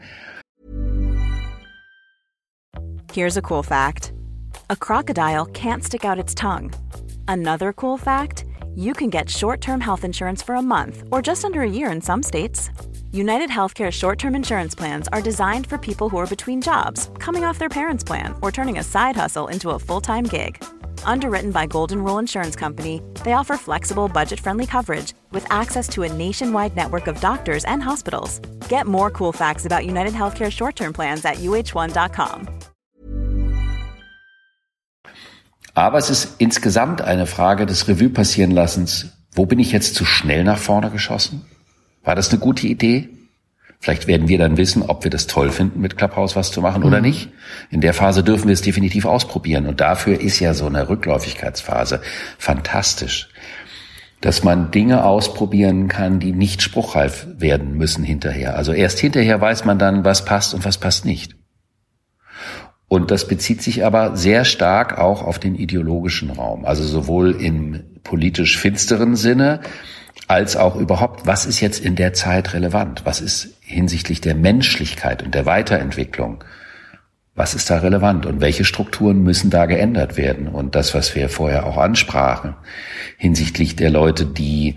Here's 3.12 3.38
a 3.38 3.41
cool 3.41 3.63
fact. 3.63 4.13
A 4.70 4.75
crocodile 4.75 5.48
can't 5.48 5.84
stick 5.84 6.06
out 6.06 6.20
its 6.20 6.36
tongue. 6.36 6.72
Another 7.27 7.74
cool 7.74 7.98
fact, 7.98 8.46
you 8.75 8.94
can 8.94 9.10
get 9.10 9.29
short-term 9.29 9.82
health 9.82 10.03
insurance 10.03 10.44
for 10.44 10.56
a 10.56 10.62
month 10.62 11.03
or 11.12 11.22
just 11.24 11.44
under 11.44 11.62
a 11.62 11.70
year 11.70 11.91
in 11.91 12.01
some 12.01 12.22
states. 12.22 12.70
United 13.12 13.50
Healthcare 13.50 13.92
short 13.92 14.20
term 14.20 14.36
insurance 14.36 14.75
plans 14.75 15.08
are 15.12 15.22
designed 15.22 15.66
for 15.66 15.80
people 15.80 16.10
who 16.10 16.18
are 16.18 16.28
between 16.28 16.62
jobs, 16.62 17.10
coming 17.18 17.44
off 17.44 17.58
their 17.58 17.70
parents' 17.70 18.04
plan, 18.04 18.36
or 18.42 18.51
turning 18.51 18.78
a 18.78 18.84
side 18.84 19.16
hustle 19.16 19.48
into 19.48 19.72
a 19.72 19.80
full 19.80 20.00
time 20.00 20.25
gig. 20.25 20.63
Underwritten 21.06 21.51
by 21.51 21.66
Golden 21.66 22.04
Rule 22.04 22.20
Insurance 22.20 22.56
Company, 22.56 23.01
they 23.24 23.34
offer 23.34 23.58
flexible, 23.58 24.08
budget 24.08 24.39
friendly 24.39 24.68
coverage 24.68 25.13
with 25.32 25.44
access 25.51 25.88
to 25.89 26.04
a 26.04 26.13
nationwide 26.13 26.75
network 26.75 27.08
of 27.08 27.20
doctors 27.20 27.66
and 27.66 27.82
hospitals. 27.82 28.39
Get 28.70 28.86
more 28.86 29.10
cool 29.10 29.32
facts 29.32 29.66
about 29.66 29.88
United 29.88 30.13
Healthcare 30.13 30.51
short 30.51 30.75
term 30.75 30.94
plans 30.94 31.25
at 31.25 31.38
uh1.com. 31.38 32.48
Aber 35.74 35.98
es 35.98 36.10
ist 36.12 36.36
insgesamt 36.39 37.01
eine 37.01 37.25
Frage 37.25 37.66
des 37.66 37.88
Revue 37.88 38.10
passieren 38.10 38.51
Lassens. 38.51 39.08
Wo 39.32 39.46
bin 39.48 39.60
ich 39.60 39.72
jetzt 39.72 39.96
zu 39.96 40.06
schnell 40.06 40.44
nach 40.44 40.60
vorne 40.60 40.92
geschossen? 40.92 41.46
War 42.03 42.15
das 42.15 42.29
eine 42.29 42.39
gute 42.39 42.68
Idee? 42.68 43.10
Vielleicht 43.82 44.08
werden 44.08 44.27
wir 44.27 44.38
dann 44.38 44.58
wissen, 44.58 44.84
ob 44.84 45.06
wir 45.06 45.12
das 45.12 45.27
toll 45.27 45.51
finden, 45.51 45.79
mit 45.79 45.98
Clubhouse 45.98 46.36
was 46.36 46.51
zu 46.51 46.62
machen 46.62 46.82
mhm. 46.82 46.88
oder 46.88 47.01
nicht. 47.01 47.29
In 47.72 47.79
der 47.79 47.94
Phase 47.94 48.24
dürfen 48.24 48.48
wir 48.48 48.53
es 48.53 48.62
definitiv 48.62 49.06
ausprobieren. 49.06 49.68
Und 49.68 49.79
dafür 49.79 50.20
ist 50.20 50.39
ja 50.39 50.53
so 50.53 50.65
eine 50.65 50.89
Rückläufigkeitsphase 50.89 52.01
fantastisch. 52.38 53.29
Dass 54.20 54.44
man 54.44 54.72
Dinge 54.72 55.06
ausprobieren 55.06 55.88
kann, 55.88 56.20
die 56.20 56.34
nicht 56.34 56.62
spruchreif 56.62 57.25
werden 57.38 57.77
müssen 57.77 58.03
hinterher. 58.03 58.58
Also 58.58 58.74
erst 58.74 59.00
hinterher 59.00 59.39
weiß 59.39 59.63
man 59.63 59.79
dann, 59.79 60.03
was 60.03 60.25
passt 60.25 60.53
und 60.53 60.65
was 60.65 60.77
passt 60.77 61.06
nicht. 61.06 61.38
Und 62.89 63.12
das 63.12 63.27
bezieht 63.27 63.62
sich 63.62 63.86
aber 63.86 64.18
sehr 64.18 64.44
stark 64.44 64.98
auch 64.98 65.22
auf 65.22 65.39
den 65.39 65.56
ideologischen 65.56 66.32
Raum. 66.32 66.65
Also 66.65 66.84
sowohl 66.84 67.32
im 67.39 67.84
politisch 68.03 68.58
finsteren 68.58 69.15
Sinne, 69.15 69.62
als 70.29 70.55
auch 70.55 70.75
überhaupt, 70.75 71.25
was 71.25 71.48
ist 71.48 71.59
jetzt 71.59 71.83
in 71.83 71.95
der 71.95 72.13
Zeit 72.13 72.53
relevant? 72.53 73.01
Was 73.03 73.19
ist 73.19 73.57
hinsichtlich 73.62 74.21
der 74.21 74.36
Menschlichkeit 74.36 75.24
und 75.24 75.33
der 75.33 75.48
Weiterentwicklung? 75.48 76.43
Was 77.33 77.55
ist 77.55 77.71
da 77.71 77.79
relevant 77.79 78.27
und 78.27 78.39
welche 78.39 78.63
Strukturen 78.63 79.24
müssen 79.24 79.50
da 79.50 79.65
geändert 79.65 80.17
werden? 80.17 80.48
Und 80.48 80.75
das, 80.75 80.93
was 80.93 81.15
wir 81.15 81.29
vorher 81.29 81.65
auch 81.65 81.77
ansprachen, 81.77 82.53
hinsichtlich 83.17 83.75
der 83.75 83.89
Leute, 83.89 84.27
die 84.27 84.75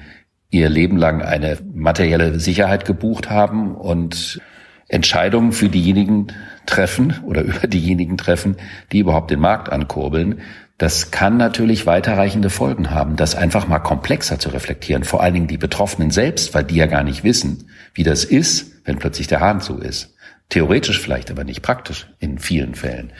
ihr 0.49 0.71
Leben 0.71 0.97
lang 0.97 1.21
eine 1.21 1.59
materielle 1.75 2.40
Sicherheit 2.40 2.87
gebucht 2.87 3.28
haben 3.28 3.75
und 3.75 4.40
Entscheidungen 4.88 5.52
für 5.52 5.68
diejenigen 5.68 6.28
treffen 6.64 7.21
oder 7.26 7.42
über 7.42 7.66
diejenigen 7.66 8.16
treffen, 8.16 8.56
die 8.90 9.00
überhaupt 9.00 9.30
den 9.30 9.40
Markt 9.40 9.71
ankurbeln, 9.71 10.40
das 10.79 11.11
kann 11.11 11.37
natürlich 11.37 11.87
weiterreichende 11.87 12.50
Folgen 12.50 12.91
haben, 12.91 13.17
das 13.17 13.35
einfach 13.35 13.69
mal 13.69 13.79
komplexer 13.79 14.38
zu 14.38 14.49
reflektieren, 14.49 15.05
vor 15.05 15.23
allen 15.23 15.35
Dingen 15.35 15.47
die 15.47 15.59
Betroffenen 15.59 16.11
selbst, 16.11 16.55
weil 16.55 16.64
die 16.64 16.76
ja 16.76 16.87
gar 16.87 17.05
nicht 17.05 17.25
wissen, 17.25 17.71
wie 17.95 18.02
das 18.02 18.25
ist, 18.25 18.73
wenn 18.85 18.99
plötzlich 18.99 19.26
der 19.26 19.41
Hahn 19.41 19.61
zu 19.61 19.79
ist. 19.79 20.14
Theoretisch 20.49 21.00
vielleicht, 21.00 21.31
aber 21.31 21.45
nicht 21.45 21.62
praktisch 21.62 22.09
in 22.19 22.38
vielen 22.38 22.75
Fällen. 22.75 23.12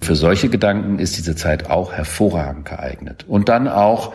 Für 0.00 0.16
solche 0.16 0.48
Gedanken 0.48 0.98
ist 0.98 1.16
diese 1.16 1.36
Zeit 1.36 1.70
auch 1.70 1.92
hervorragend 1.92 2.66
geeignet. 2.66 3.24
Und 3.26 3.48
dann 3.48 3.68
auch 3.68 4.12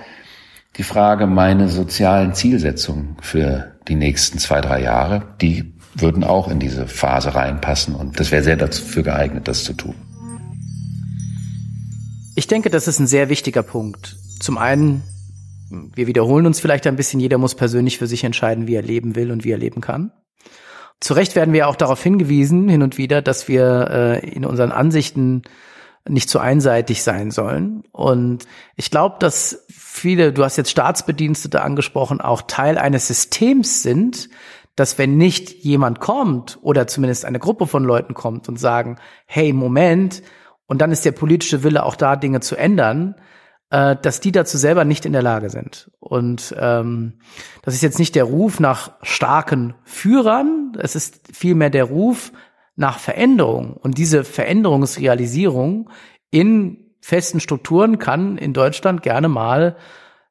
die 0.77 0.83
Frage, 0.83 1.25
meine 1.25 1.69
sozialen 1.69 2.33
Zielsetzungen 2.33 3.17
für 3.21 3.71
die 3.87 3.95
nächsten 3.95 4.37
zwei, 4.37 4.61
drei 4.61 4.81
Jahre, 4.81 5.23
die 5.41 5.73
würden 5.95 6.23
auch 6.23 6.47
in 6.49 6.59
diese 6.59 6.87
Phase 6.87 7.33
reinpassen 7.33 7.95
und 7.95 8.19
das 8.19 8.31
wäre 8.31 8.43
sehr 8.43 8.57
dafür 8.57 9.03
geeignet, 9.03 9.47
das 9.47 9.63
zu 9.63 9.73
tun. 9.73 9.95
Ich 12.35 12.47
denke, 12.47 12.69
das 12.69 12.87
ist 12.87 12.99
ein 12.99 13.07
sehr 13.07 13.29
wichtiger 13.29 13.63
Punkt. 13.63 14.17
Zum 14.39 14.57
einen, 14.57 15.03
wir 15.69 16.07
wiederholen 16.07 16.45
uns 16.45 16.59
vielleicht 16.59 16.87
ein 16.87 16.95
bisschen, 16.95 17.19
jeder 17.19 17.37
muss 17.37 17.55
persönlich 17.55 17.97
für 17.97 18.07
sich 18.07 18.23
entscheiden, 18.23 18.67
wie 18.67 18.75
er 18.75 18.81
leben 18.81 19.15
will 19.15 19.31
und 19.31 19.43
wie 19.43 19.51
er 19.51 19.57
leben 19.57 19.81
kann. 19.81 20.11
Zu 20.99 21.13
Recht 21.13 21.35
werden 21.35 21.53
wir 21.53 21.67
auch 21.67 21.75
darauf 21.75 22.01
hingewiesen, 22.01 22.67
hin 22.67 22.81
und 22.81 22.97
wieder, 22.97 23.21
dass 23.21 23.47
wir 23.47 23.87
äh, 23.89 24.29
in 24.29 24.45
unseren 24.45 24.71
Ansichten 24.71 25.43
nicht 26.07 26.29
zu 26.29 26.39
einseitig 26.39 27.03
sein 27.03 27.31
sollen. 27.31 27.83
Und 27.91 28.45
ich 28.75 28.91
glaube, 28.91 29.17
dass 29.19 29.65
viele, 29.69 30.33
du 30.33 30.43
hast 30.43 30.57
jetzt 30.57 30.71
Staatsbedienstete 30.71 31.61
angesprochen, 31.61 32.21
auch 32.21 32.41
Teil 32.43 32.77
eines 32.77 33.07
Systems 33.07 33.83
sind, 33.83 34.29
dass 34.75 34.97
wenn 34.97 35.17
nicht 35.17 35.63
jemand 35.63 35.99
kommt 35.99 36.57
oder 36.61 36.87
zumindest 36.87 37.25
eine 37.25 37.39
Gruppe 37.39 37.67
von 37.67 37.83
Leuten 37.83 38.13
kommt 38.13 38.47
und 38.47 38.57
sagen, 38.57 38.97
hey, 39.25 39.51
Moment, 39.53 40.23
und 40.69 40.79
dann 40.79 40.91
ist 40.91 41.03
der 41.03 41.11
politische 41.11 41.63
Wille 41.63 41.83
auch 41.83 41.95
da, 41.95 42.15
Dinge 42.15 42.41
zu 42.41 42.55
ändern, 42.55 43.15
äh, 43.71 43.95
dass 44.01 44.19
die 44.19 44.31
dazu 44.31 44.55
selber 44.57 44.85
nicht 44.85 45.03
in 45.03 45.13
der 45.13 45.23
Lage 45.23 45.49
sind. 45.49 45.91
Und 45.99 46.55
ähm, 46.57 47.19
das 47.63 47.73
ist 47.73 47.81
jetzt 47.81 47.97
nicht 47.97 48.13
der 48.13 48.25
Ruf 48.25 48.59
nach 48.59 48.91
starken 49.01 49.73
Führern, 49.83 50.73
es 50.79 50.95
ist 50.95 51.21
vielmehr 51.33 51.71
der 51.71 51.85
Ruf 51.85 52.31
nach 52.75 52.99
Veränderung. 52.99 53.73
Und 53.73 53.97
diese 53.97 54.23
Veränderungsrealisierung 54.23 55.89
in 56.29 56.93
festen 57.01 57.39
Strukturen 57.39 57.97
kann 57.97 58.37
in 58.37 58.53
Deutschland 58.53 59.01
gerne 59.01 59.27
mal 59.27 59.75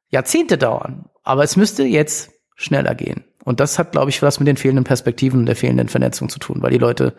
Jahrzehnte 0.07 0.57
dauern. 0.57 1.09
Aber 1.23 1.43
es 1.43 1.57
müsste 1.57 1.83
jetzt 1.83 2.31
schneller 2.55 2.95
gehen. 2.95 3.25
Und 3.43 3.59
das 3.59 3.77
hat, 3.77 3.91
glaube 3.91 4.09
ich, 4.09 4.21
was 4.21 4.39
mit 4.39 4.47
den 4.47 4.57
fehlenden 4.57 4.85
Perspektiven 4.85 5.41
und 5.41 5.45
der 5.47 5.57
fehlenden 5.57 5.89
Vernetzung 5.89 6.29
zu 6.29 6.39
tun, 6.39 6.61
weil 6.61 6.71
die 6.71 6.77
Leute 6.77 7.13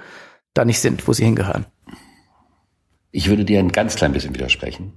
da 0.55 0.65
nicht 0.65 0.81
sind, 0.81 1.07
wo 1.07 1.13
sie 1.13 1.25
hingehören. 1.25 1.67
Ich 3.13 3.29
würde 3.29 3.45
dir 3.45 3.59
ein 3.59 3.73
ganz 3.73 3.97
klein 3.97 4.13
bisschen 4.13 4.35
widersprechen. 4.35 4.93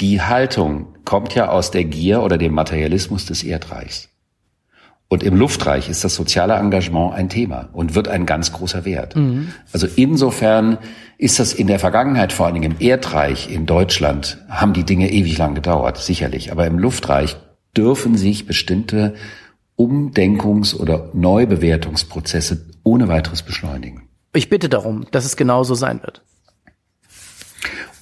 Die 0.00 0.20
Haltung 0.20 0.94
kommt 1.04 1.34
ja 1.34 1.48
aus 1.48 1.70
der 1.70 1.84
Gier 1.84 2.22
oder 2.22 2.38
dem 2.38 2.52
Materialismus 2.52 3.26
des 3.26 3.42
Erdreichs. 3.42 4.10
Und 5.08 5.22
im 5.22 5.36
Luftreich 5.36 5.88
ist 5.88 6.02
das 6.02 6.16
soziale 6.16 6.54
Engagement 6.54 7.14
ein 7.14 7.28
Thema 7.28 7.68
und 7.72 7.94
wird 7.94 8.08
ein 8.08 8.26
ganz 8.26 8.52
großer 8.52 8.84
Wert. 8.84 9.14
Mhm. 9.14 9.52
Also 9.72 9.86
insofern 9.94 10.78
ist 11.16 11.38
das 11.38 11.52
in 11.54 11.68
der 11.68 11.78
Vergangenheit, 11.78 12.32
vor 12.32 12.46
allen 12.46 12.56
Dingen 12.56 12.72
im 12.72 12.80
Erdreich 12.80 13.48
in 13.50 13.66
Deutschland, 13.66 14.38
haben 14.48 14.72
die 14.72 14.84
Dinge 14.84 15.10
ewig 15.12 15.38
lang 15.38 15.54
gedauert, 15.54 15.98
sicherlich. 15.98 16.50
Aber 16.50 16.66
im 16.66 16.78
Luftreich 16.78 17.36
dürfen 17.76 18.16
sich 18.16 18.46
bestimmte 18.46 19.14
Umdenkungs- 19.78 20.74
oder 20.74 21.10
Neubewertungsprozesse 21.12 22.66
ohne 22.82 23.06
weiteres 23.08 23.42
beschleunigen. 23.42 24.08
Ich 24.34 24.48
bitte 24.48 24.68
darum, 24.68 25.06
dass 25.12 25.24
es 25.24 25.36
genauso 25.36 25.74
sein 25.74 26.02
wird. 26.02 26.22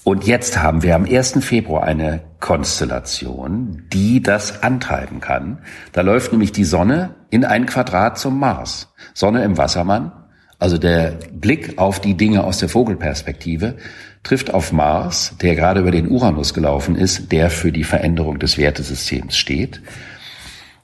Und 0.05 0.27
jetzt 0.27 0.63
haben 0.63 0.83
wir 0.83 0.97
am 0.97 1.07
1. 1.07 1.43
Februar 1.43 1.85
eine 1.85 2.21
Konstellation, 2.39 3.85
die 3.91 4.23
das 4.23 4.63
antreiben 4.63 5.21
kann. 5.21 5.61
Da 5.93 6.03
läuft 6.03 6.31
nämlich 6.31 6.53
die 6.53 6.65
Sonne 6.65 7.15
in 7.31 7.47
ein 7.47 7.65
Quadrat 7.65 8.19
zum 8.19 8.39
Mars. 8.39 8.93
Sonne 9.15 9.43
im 9.45 9.57
Wassermann, 9.57 10.13
also 10.59 10.77
der 10.77 11.19
Blick 11.33 11.79
auf 11.79 12.01
die 12.01 12.19
Dinge 12.19 12.45
aus 12.45 12.59
der 12.59 12.69
Vogelperspektive, 12.69 13.77
trifft 14.23 14.53
auf 14.53 14.73
Mars, 14.73 15.37
der 15.41 15.55
gerade 15.55 15.81
über 15.81 15.91
den 15.91 16.11
Uranus 16.11 16.53
gelaufen 16.53 16.97
ist, 16.97 17.33
der 17.33 17.49
für 17.49 17.73
die 17.73 17.85
Veränderung 17.85 18.39
des 18.39 18.59
Wertesystems 18.59 19.39
steht. 19.39 19.81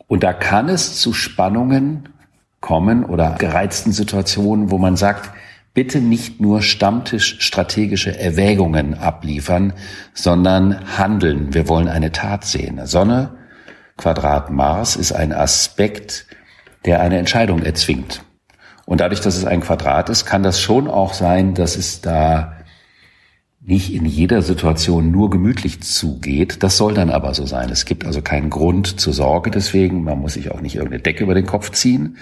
Und 0.06 0.22
da 0.22 0.32
kann 0.32 0.70
es 0.70 0.98
zu 0.98 1.12
Spannungen 1.12 2.08
kommen 2.60 3.04
oder 3.04 3.36
gereizten 3.38 3.92
Situationen, 3.92 4.70
wo 4.70 4.78
man 4.78 4.96
sagt, 4.96 5.30
bitte 5.74 6.00
nicht 6.00 6.40
nur 6.40 6.62
Stammtisch 6.62 7.40
strategische 7.40 8.18
Erwägungen 8.18 8.94
abliefern, 8.94 9.72
sondern 10.14 10.98
handeln. 10.98 11.54
Wir 11.54 11.68
wollen 11.68 11.88
eine 11.88 12.12
Tat 12.12 12.44
sehen. 12.44 12.80
Sonne, 12.86 13.36
Quadrat 13.96 14.50
Mars 14.50 14.96
ist 14.96 15.12
ein 15.12 15.32
Aspekt, 15.32 16.26
der 16.84 17.00
eine 17.00 17.18
Entscheidung 17.18 17.62
erzwingt. 17.62 18.22
Und 18.86 19.00
dadurch, 19.00 19.20
dass 19.20 19.36
es 19.36 19.44
ein 19.44 19.60
Quadrat 19.60 20.08
ist, 20.08 20.24
kann 20.24 20.42
das 20.42 20.60
schon 20.60 20.88
auch 20.88 21.12
sein, 21.14 21.54
dass 21.54 21.76
es 21.76 22.00
da 22.00 22.56
nicht 23.60 23.92
in 23.92 24.06
jeder 24.06 24.42
Situation 24.42 25.10
nur 25.10 25.30
gemütlich 25.30 25.82
zugeht. 25.82 26.62
Das 26.62 26.76
soll 26.78 26.94
dann 26.94 27.10
aber 27.10 27.34
so 27.34 27.46
sein. 27.46 27.68
Es 27.70 27.84
gibt 27.84 28.06
also 28.06 28.22
keinen 28.22 28.50
Grund 28.50 28.98
zur 29.00 29.12
Sorge 29.12 29.50
deswegen. 29.50 30.02
Man 30.02 30.18
muss 30.18 30.34
sich 30.34 30.50
auch 30.50 30.60
nicht 30.60 30.76
irgendeine 30.76 31.02
Decke 31.02 31.22
über 31.22 31.34
den 31.34 31.46
Kopf 31.46 31.70
ziehen. 31.70 32.16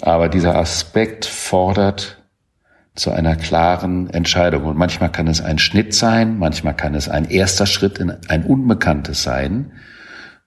Aber 0.00 0.28
dieser 0.28 0.56
Aspekt 0.56 1.26
fordert 1.26 2.17
zu 2.98 3.12
einer 3.12 3.36
klaren 3.36 4.10
Entscheidung. 4.10 4.64
Und 4.64 4.76
manchmal 4.76 5.10
kann 5.10 5.28
es 5.28 5.40
ein 5.40 5.58
Schnitt 5.58 5.94
sein, 5.94 6.38
manchmal 6.38 6.74
kann 6.74 6.94
es 6.94 7.08
ein 7.08 7.30
erster 7.30 7.66
Schritt 7.66 7.98
in 7.98 8.12
ein 8.28 8.44
Unbekanntes 8.44 9.22
sein. 9.22 9.72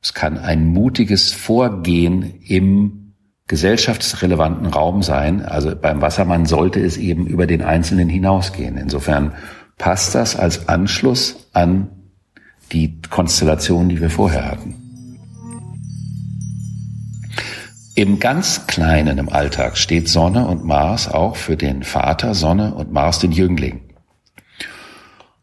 Es 0.01 0.13
kann 0.13 0.37
ein 0.37 0.65
mutiges 0.67 1.31
Vorgehen 1.31 2.41
im 2.45 3.13
gesellschaftsrelevanten 3.47 4.67
Raum 4.67 5.03
sein. 5.03 5.45
Also 5.45 5.75
beim 5.75 6.01
Wassermann 6.01 6.45
sollte 6.45 6.79
es 6.79 6.97
eben 6.97 7.25
über 7.25 7.47
den 7.47 7.61
Einzelnen 7.61 8.09
hinausgehen. 8.09 8.77
Insofern 8.77 9.33
passt 9.77 10.15
das 10.15 10.35
als 10.35 10.67
Anschluss 10.67 11.49
an 11.53 11.89
die 12.71 13.01
Konstellation, 13.09 13.89
die 13.89 14.01
wir 14.01 14.09
vorher 14.09 14.45
hatten. 14.49 14.80
Im 18.01 18.17
ganz 18.17 18.65
Kleinen 18.65 19.19
im 19.19 19.29
Alltag 19.29 19.77
steht 19.77 20.09
Sonne 20.09 20.47
und 20.47 20.65
Mars 20.65 21.07
auch 21.07 21.35
für 21.35 21.55
den 21.55 21.83
Vater, 21.83 22.33
Sonne 22.33 22.73
und 22.73 22.91
Mars 22.91 23.19
den 23.19 23.31
Jüngling. 23.31 23.81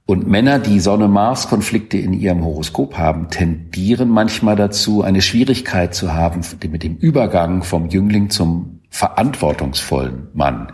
Und 0.06 0.26
Männer, 0.26 0.58
die 0.58 0.80
Sonne-Mars-Konflikte 0.80 1.98
in 1.98 2.12
ihrem 2.12 2.44
Horoskop 2.44 2.98
haben, 2.98 3.30
tendieren 3.30 4.08
manchmal 4.08 4.56
dazu, 4.56 5.04
eine 5.04 5.22
Schwierigkeit 5.22 5.94
zu 5.94 6.14
haben 6.14 6.40
mit 6.68 6.82
dem 6.82 6.96
Übergang 6.96 7.62
vom 7.62 7.90
Jüngling 7.90 8.28
zum 8.28 8.80
verantwortungsvollen 8.90 10.26
Mann. 10.34 10.72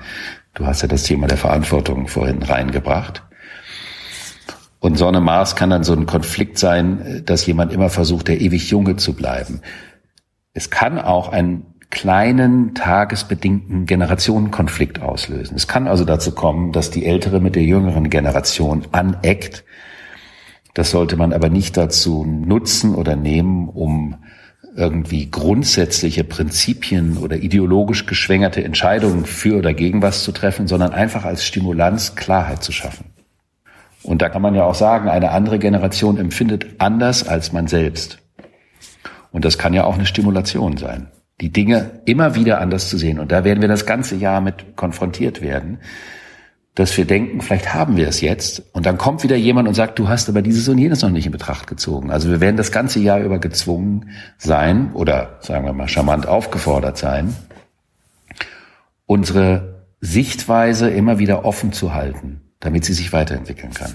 Du 0.55 0.65
hast 0.65 0.81
ja 0.81 0.89
das 0.89 1.03
Thema 1.03 1.27
der 1.27 1.37
Verantwortung 1.37 2.09
vorhin 2.09 2.43
reingebracht. 2.43 3.23
Und 4.81 4.97
Sonne-Mars 4.97 5.55
kann 5.55 5.69
dann 5.69 5.85
so 5.85 5.93
ein 5.93 6.07
Konflikt 6.07 6.57
sein, 6.57 7.21
dass 7.27 7.45
jemand 7.45 7.75
immer 7.75 7.91
versucht, 7.91 8.29
der 8.29 8.41
ewig 8.41 8.71
Junge 8.71 8.97
zu 8.97 9.13
bleiben. 9.13 9.61
Es 10.55 10.71
kann 10.71 10.99
auch 11.01 11.31
einen 11.31 11.74
kleinen 11.95 12.75
tagesbedingten 12.75 13.87
Generationenkonflikt 13.87 15.01
auslösen. 15.01 15.55
Es 15.55 15.69
kann 15.69 15.87
also 15.87 16.05
dazu 16.05 16.33
kommen, 16.33 16.73
dass 16.73 16.91
die 16.91 17.07
ältere 17.07 17.41
mit 17.41 17.55
der 17.55 17.63
jüngeren 17.63 18.11
Generation 18.11 18.85
aneckt. 18.91 19.65
Das 20.75 20.91
sollte 20.91 21.17
man 21.17 21.33
aber 21.33 21.51
nicht 21.51 21.77
dazu 21.77 22.25
nutzen 22.25 22.97
oder 22.97 23.15
nehmen, 23.15 23.69
um 23.69 24.17
irgendwie 24.77 25.31
grundsätzliche 25.31 26.25
Prinzipien 26.25 27.17
oder 27.17 27.37
ideologisch 27.37 28.07
geschwängerte 28.07 28.65
Entscheidungen 28.65 29.25
für 29.25 29.57
oder 29.57 29.73
gegen 29.73 30.03
was 30.03 30.25
zu 30.25 30.33
treffen, 30.33 30.67
sondern 30.67 30.93
einfach 30.93 31.25
als 31.25 31.47
Stimulanz 31.47 32.17
Klarheit 32.17 32.65
zu 32.65 32.73
schaffen. 32.73 33.05
Und 34.03 34.21
da 34.21 34.29
kann 34.29 34.43
man 34.43 34.57
ja 34.57 34.65
auch 34.65 34.75
sagen, 34.75 35.09
eine 35.09 35.31
andere 35.31 35.61
Generation 35.61 36.19
empfindet 36.19 36.67
anders 36.79 37.27
als 37.29 37.53
man 37.53 37.69
selbst. 37.69 38.19
Und 39.31 39.45
das 39.45 39.59
kann 39.59 39.75
ja 39.75 39.85
auch 39.85 39.95
eine 39.95 40.07
Stimulation 40.07 40.77
sein, 40.77 41.07
die 41.41 41.51
Dinge 41.51 42.03
immer 42.05 42.35
wieder 42.35 42.61
anders 42.61 42.89
zu 42.89 42.97
sehen. 42.97 43.19
Und 43.19 43.33
da 43.33 43.45
werden 43.45 43.61
wir 43.61 43.69
das 43.69 43.87
ganze 43.87 44.15
Jahr 44.17 44.41
mit 44.41 44.77
konfrontiert 44.77 45.43
werden, 45.43 45.79
dass 46.75 46.97
wir 46.97 47.05
denken, 47.05 47.41
vielleicht 47.41 47.73
haben 47.73 47.97
wir 47.97 48.09
es 48.09 48.21
jetzt. 48.21 48.63
Und 48.73 48.87
dann 48.87 48.99
kommt 48.99 49.23
wieder 49.23 49.37
jemand 49.37 49.69
und 49.69 49.75
sagt, 49.75 49.99
du 49.99 50.09
hast 50.09 50.29
aber 50.29 50.43
dieses 50.43 50.69
und 50.69 50.79
jenes 50.79 51.03
noch 51.03 51.11
nicht 51.11 51.27
in 51.27 51.33
Betracht 51.33 51.67
gezogen. 51.67 52.11
Also 52.11 52.31
wir 52.31 52.41
werden 52.41 52.57
das 52.57 52.73
ganze 52.73 52.99
Jahr 52.99 53.21
über 53.21 53.39
gezwungen 53.39 54.11
sein 54.39 54.93
oder 54.93 55.39
sagen 55.41 55.65
wir 55.65 55.73
mal 55.73 55.89
charmant 55.89 56.27
aufgefordert 56.27 56.99
sein, 56.99 57.35
unsere 59.07 59.85
Sichtweise 60.01 60.91
immer 60.91 61.19
wieder 61.19 61.45
offen 61.45 61.73
zu 61.73 61.95
halten, 61.95 62.43
damit 62.61 62.85
sie 62.85 62.93
sich 62.93 63.13
weiterentwickeln 63.13 63.73
kann. 63.73 63.93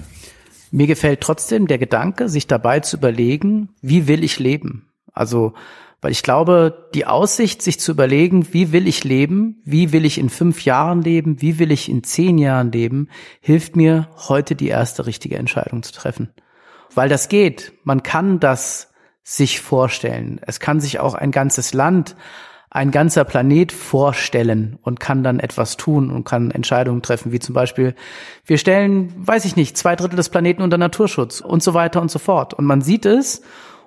Mir 0.70 0.86
gefällt 0.86 1.20
trotzdem 1.20 1.66
der 1.66 1.78
Gedanke, 1.78 2.28
sich 2.28 2.46
dabei 2.46 2.80
zu 2.80 2.96
überlegen, 2.96 3.70
wie 3.82 4.06
will 4.06 4.24
ich 4.24 4.38
leben? 4.38 4.88
Also, 5.12 5.54
weil 6.00 6.12
ich 6.12 6.22
glaube, 6.22 6.88
die 6.94 7.06
Aussicht, 7.06 7.62
sich 7.62 7.78
zu 7.78 7.92
überlegen, 7.92 8.52
wie 8.52 8.72
will 8.72 8.88
ich 8.88 9.04
leben, 9.04 9.60
wie 9.64 9.92
will 9.92 10.04
ich 10.04 10.18
in 10.18 10.30
fünf 10.30 10.64
Jahren 10.64 11.02
leben, 11.02 11.42
wie 11.42 11.58
will 11.58 11.70
ich 11.70 11.88
in 11.88 12.02
zehn 12.02 12.38
Jahren 12.38 12.72
leben, 12.72 13.08
hilft 13.40 13.76
mir, 13.76 14.08
heute 14.28 14.54
die 14.54 14.68
erste 14.68 15.06
richtige 15.06 15.36
Entscheidung 15.36 15.82
zu 15.82 15.92
treffen. 15.92 16.30
Weil 16.94 17.08
das 17.08 17.28
geht. 17.28 17.72
Man 17.84 18.02
kann 18.02 18.40
das 18.40 18.92
sich 19.22 19.60
vorstellen. 19.60 20.40
Es 20.46 20.58
kann 20.58 20.80
sich 20.80 20.98
auch 20.98 21.14
ein 21.14 21.30
ganzes 21.30 21.74
Land, 21.74 22.16
ein 22.70 22.92
ganzer 22.92 23.24
Planet 23.24 23.72
vorstellen 23.72 24.78
und 24.82 25.00
kann 25.00 25.24
dann 25.24 25.40
etwas 25.40 25.76
tun 25.76 26.10
und 26.10 26.24
kann 26.24 26.52
Entscheidungen 26.52 27.02
treffen, 27.02 27.32
wie 27.32 27.40
zum 27.40 27.52
Beispiel, 27.52 27.94
wir 28.46 28.58
stellen, 28.58 29.12
weiß 29.16 29.44
ich 29.44 29.56
nicht, 29.56 29.76
zwei 29.76 29.96
Drittel 29.96 30.16
des 30.16 30.28
Planeten 30.28 30.62
unter 30.62 30.78
Naturschutz 30.78 31.40
und 31.40 31.62
so 31.62 31.74
weiter 31.74 32.00
und 32.00 32.10
so 32.10 32.20
fort. 32.20 32.54
Und 32.54 32.64
man 32.64 32.80
sieht 32.80 33.06
es 33.06 33.42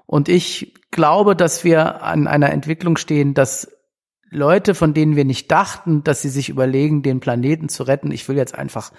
und 0.06 0.30
ich 0.30 0.74
glaube, 0.92 1.36
dass 1.36 1.63
wir 1.63 2.04
an 2.04 2.28
einer 2.28 2.52
Entwicklung 2.52 2.98
stehen, 2.98 3.34
dass 3.34 3.70
Leute, 4.30 4.74
von 4.74 4.94
denen 4.94 5.16
wir 5.16 5.26
nicht 5.26 5.52
dachten, 5.52 6.04
dass 6.04 6.22
sie 6.22 6.30
sich 6.30 6.50
überlegen, 6.50 7.04
den 7.04 7.20
Planeten 7.20 7.70
zu 7.70 7.84
retten, 7.84 8.12
ich 8.12 8.28
will 8.28 8.38
jetzt 8.38 8.56
einfach 8.56 8.92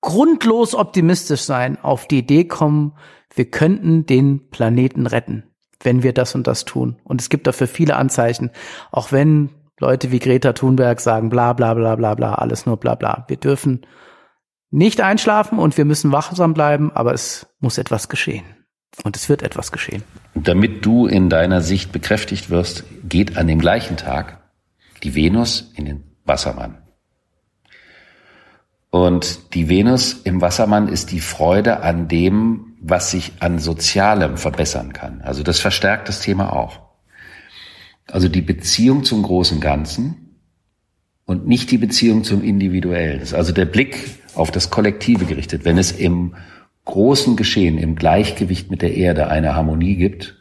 grundlos 0.00 0.74
optimistisch 0.74 1.42
sein, 1.42 1.78
auf 1.82 2.06
die 2.06 2.18
Idee 2.18 2.44
kommen, 2.44 2.94
wir 3.34 3.50
könnten 3.50 4.04
den 4.04 4.50
Planeten 4.50 5.06
retten, 5.06 5.44
wenn 5.82 6.02
wir 6.02 6.12
das 6.12 6.34
und 6.34 6.46
das 6.46 6.66
tun. 6.66 7.00
Und 7.04 7.20
es 7.20 7.30
gibt 7.30 7.46
dafür 7.46 7.66
viele 7.66 7.96
Anzeichen, 7.96 8.50
auch 8.90 9.12
wenn 9.12 9.50
Leute 9.80 10.12
wie 10.12 10.18
Greta 10.18 10.52
Thunberg 10.52 11.00
sagen, 11.00 11.30
bla 11.30 11.54
bla 11.54 11.74
bla 11.74 11.96
bla 11.96 12.14
bla, 12.14 12.34
alles 12.34 12.66
nur 12.66 12.76
bla 12.76 12.94
bla. 12.94 13.24
Wir 13.28 13.36
dürfen 13.36 13.86
nicht 14.70 15.00
einschlafen 15.00 15.58
und 15.58 15.76
wir 15.76 15.84
müssen 15.84 16.12
wachsam 16.12 16.54
bleiben, 16.54 16.92
aber 16.92 17.14
es 17.14 17.46
muss 17.60 17.78
etwas 17.78 18.08
geschehen. 18.08 18.61
Und 19.04 19.16
es 19.16 19.28
wird 19.28 19.42
etwas 19.42 19.72
geschehen. 19.72 20.02
Damit 20.34 20.84
du 20.84 21.06
in 21.06 21.28
deiner 21.28 21.62
Sicht 21.62 21.92
bekräftigt 21.92 22.50
wirst, 22.50 22.84
geht 23.08 23.36
an 23.36 23.46
dem 23.46 23.58
gleichen 23.58 23.96
Tag 23.96 24.42
die 25.02 25.14
Venus 25.14 25.72
in 25.74 25.86
den 25.86 26.04
Wassermann. 26.24 26.78
Und 28.90 29.54
die 29.54 29.70
Venus 29.70 30.20
im 30.24 30.42
Wassermann 30.42 30.88
ist 30.88 31.12
die 31.12 31.20
Freude 31.20 31.80
an 31.80 32.08
dem, 32.08 32.74
was 32.80 33.10
sich 33.10 33.32
an 33.40 33.58
Sozialem 33.58 34.36
verbessern 34.36 34.92
kann. 34.92 35.22
Also 35.22 35.42
das 35.42 35.60
verstärkt 35.60 36.08
das 36.08 36.20
Thema 36.20 36.52
auch. 36.52 36.80
Also 38.06 38.28
die 38.28 38.42
Beziehung 38.42 39.04
zum 39.04 39.22
großen 39.22 39.60
Ganzen 39.60 40.36
und 41.24 41.46
nicht 41.46 41.70
die 41.70 41.78
Beziehung 41.78 42.24
zum 42.24 42.44
Individuellen. 42.44 43.20
Das 43.20 43.30
ist 43.30 43.34
also 43.34 43.52
der 43.52 43.64
Blick 43.64 44.10
auf 44.34 44.50
das 44.50 44.68
Kollektive 44.68 45.24
gerichtet. 45.24 45.64
Wenn 45.64 45.78
es 45.78 45.92
im 45.92 46.34
großen 46.84 47.36
Geschehen, 47.36 47.78
im 47.78 47.96
Gleichgewicht 47.96 48.70
mit 48.70 48.82
der 48.82 48.94
Erde 48.94 49.28
eine 49.28 49.54
Harmonie 49.54 49.96
gibt, 49.96 50.36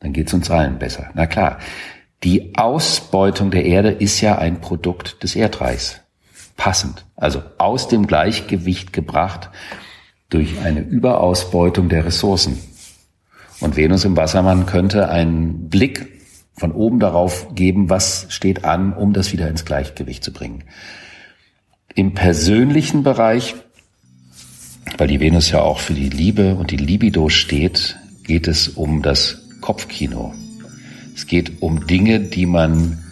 dann 0.00 0.12
geht 0.12 0.28
es 0.28 0.34
uns 0.34 0.50
allen 0.50 0.78
besser. 0.78 1.10
Na 1.14 1.26
klar, 1.26 1.58
die 2.22 2.56
Ausbeutung 2.56 3.50
der 3.50 3.64
Erde 3.64 3.90
ist 3.90 4.20
ja 4.20 4.38
ein 4.38 4.60
Produkt 4.60 5.22
des 5.22 5.36
Erdreichs. 5.36 6.00
Passend. 6.56 7.04
Also 7.16 7.42
aus 7.58 7.88
dem 7.88 8.06
Gleichgewicht 8.06 8.92
gebracht 8.92 9.50
durch 10.30 10.60
eine 10.60 10.80
Überausbeutung 10.80 11.88
der 11.88 12.06
Ressourcen. 12.06 12.58
Und 13.60 13.76
Venus 13.76 14.04
im 14.04 14.16
Wassermann 14.16 14.66
könnte 14.66 15.08
einen 15.08 15.68
Blick 15.68 16.20
von 16.56 16.72
oben 16.72 17.00
darauf 17.00 17.54
geben, 17.54 17.90
was 17.90 18.26
steht 18.28 18.64
an, 18.64 18.92
um 18.92 19.12
das 19.12 19.32
wieder 19.32 19.48
ins 19.48 19.64
Gleichgewicht 19.64 20.24
zu 20.24 20.32
bringen. 20.32 20.64
Im 21.94 22.14
persönlichen 22.14 23.02
Bereich, 23.02 23.54
weil 24.98 25.08
die 25.08 25.20
Venus 25.20 25.50
ja 25.50 25.60
auch 25.60 25.78
für 25.78 25.94
die 25.94 26.08
Liebe 26.08 26.54
und 26.54 26.70
die 26.70 26.76
Libido 26.76 27.28
steht, 27.28 27.96
geht 28.22 28.48
es 28.48 28.68
um 28.68 29.02
das 29.02 29.42
Kopfkino. 29.60 30.34
Es 31.14 31.26
geht 31.26 31.62
um 31.62 31.86
Dinge, 31.86 32.20
die 32.20 32.46
man 32.46 33.02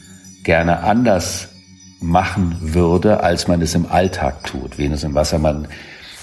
gerne 0.42 0.80
anders 0.80 1.48
machen 2.00 2.56
würde, 2.60 3.22
als 3.22 3.46
man 3.48 3.62
es 3.62 3.74
im 3.74 3.86
Alltag 3.86 4.44
tut. 4.44 4.78
Venus 4.78 5.04
im 5.04 5.14
Wassermann 5.14 5.68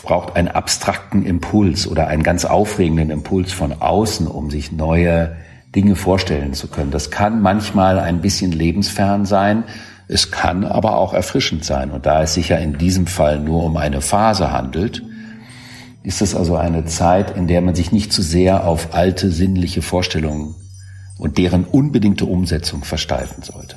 braucht 0.03 0.35
einen 0.35 0.49
abstrakten 0.49 1.25
Impuls 1.25 1.87
oder 1.87 2.07
einen 2.07 2.23
ganz 2.23 2.45
aufregenden 2.45 3.09
Impuls 3.09 3.53
von 3.53 3.73
außen, 3.73 4.27
um 4.27 4.49
sich 4.49 4.71
neue 4.71 5.35
Dinge 5.75 5.95
vorstellen 5.95 6.53
zu 6.53 6.67
können. 6.67 6.91
Das 6.91 7.11
kann 7.11 7.41
manchmal 7.41 7.99
ein 7.99 8.21
bisschen 8.21 8.51
lebensfern 8.51 9.25
sein, 9.25 9.63
es 10.07 10.31
kann 10.31 10.65
aber 10.65 10.97
auch 10.97 11.13
erfrischend 11.13 11.63
sein. 11.63 11.91
Und 11.91 12.05
da 12.07 12.23
es 12.23 12.33
sich 12.33 12.49
ja 12.49 12.57
in 12.57 12.77
diesem 12.77 13.05
Fall 13.05 13.39
nur 13.39 13.63
um 13.63 13.77
eine 13.77 14.01
Phase 14.01 14.51
handelt, 14.51 15.03
ist 16.03 16.21
es 16.21 16.35
also 16.35 16.55
eine 16.55 16.85
Zeit, 16.85 17.35
in 17.35 17.47
der 17.47 17.61
man 17.61 17.75
sich 17.75 17.91
nicht 17.91 18.13
zu 18.13 18.21
sehr 18.21 18.65
auf 18.67 18.93
alte 18.93 19.31
sinnliche 19.31 19.81
Vorstellungen 19.81 20.55
und 21.17 21.37
deren 21.37 21.65
unbedingte 21.65 22.25
Umsetzung 22.25 22.83
versteifen 22.83 23.43
sollte. 23.43 23.75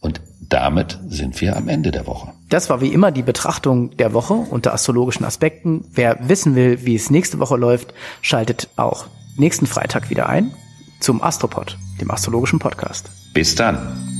Und 0.00 0.20
damit 0.40 0.98
sind 1.08 1.40
wir 1.40 1.56
am 1.56 1.68
Ende 1.68 1.90
der 1.90 2.06
Woche. 2.06 2.32
Das 2.48 2.70
war 2.70 2.80
wie 2.80 2.92
immer 2.92 3.10
die 3.10 3.22
Betrachtung 3.22 3.96
der 3.96 4.12
Woche 4.12 4.34
unter 4.34 4.72
astrologischen 4.72 5.24
Aspekten. 5.24 5.84
Wer 5.92 6.18
wissen 6.28 6.54
will, 6.54 6.84
wie 6.84 6.94
es 6.94 7.10
nächste 7.10 7.38
Woche 7.38 7.56
läuft, 7.56 7.92
schaltet 8.22 8.68
auch 8.76 9.06
nächsten 9.36 9.66
Freitag 9.66 10.10
wieder 10.10 10.28
ein 10.28 10.52
zum 11.00 11.22
Astropod, 11.22 11.78
dem 12.00 12.10
astrologischen 12.10 12.58
Podcast. 12.58 13.10
Bis 13.32 13.54
dann. 13.54 14.19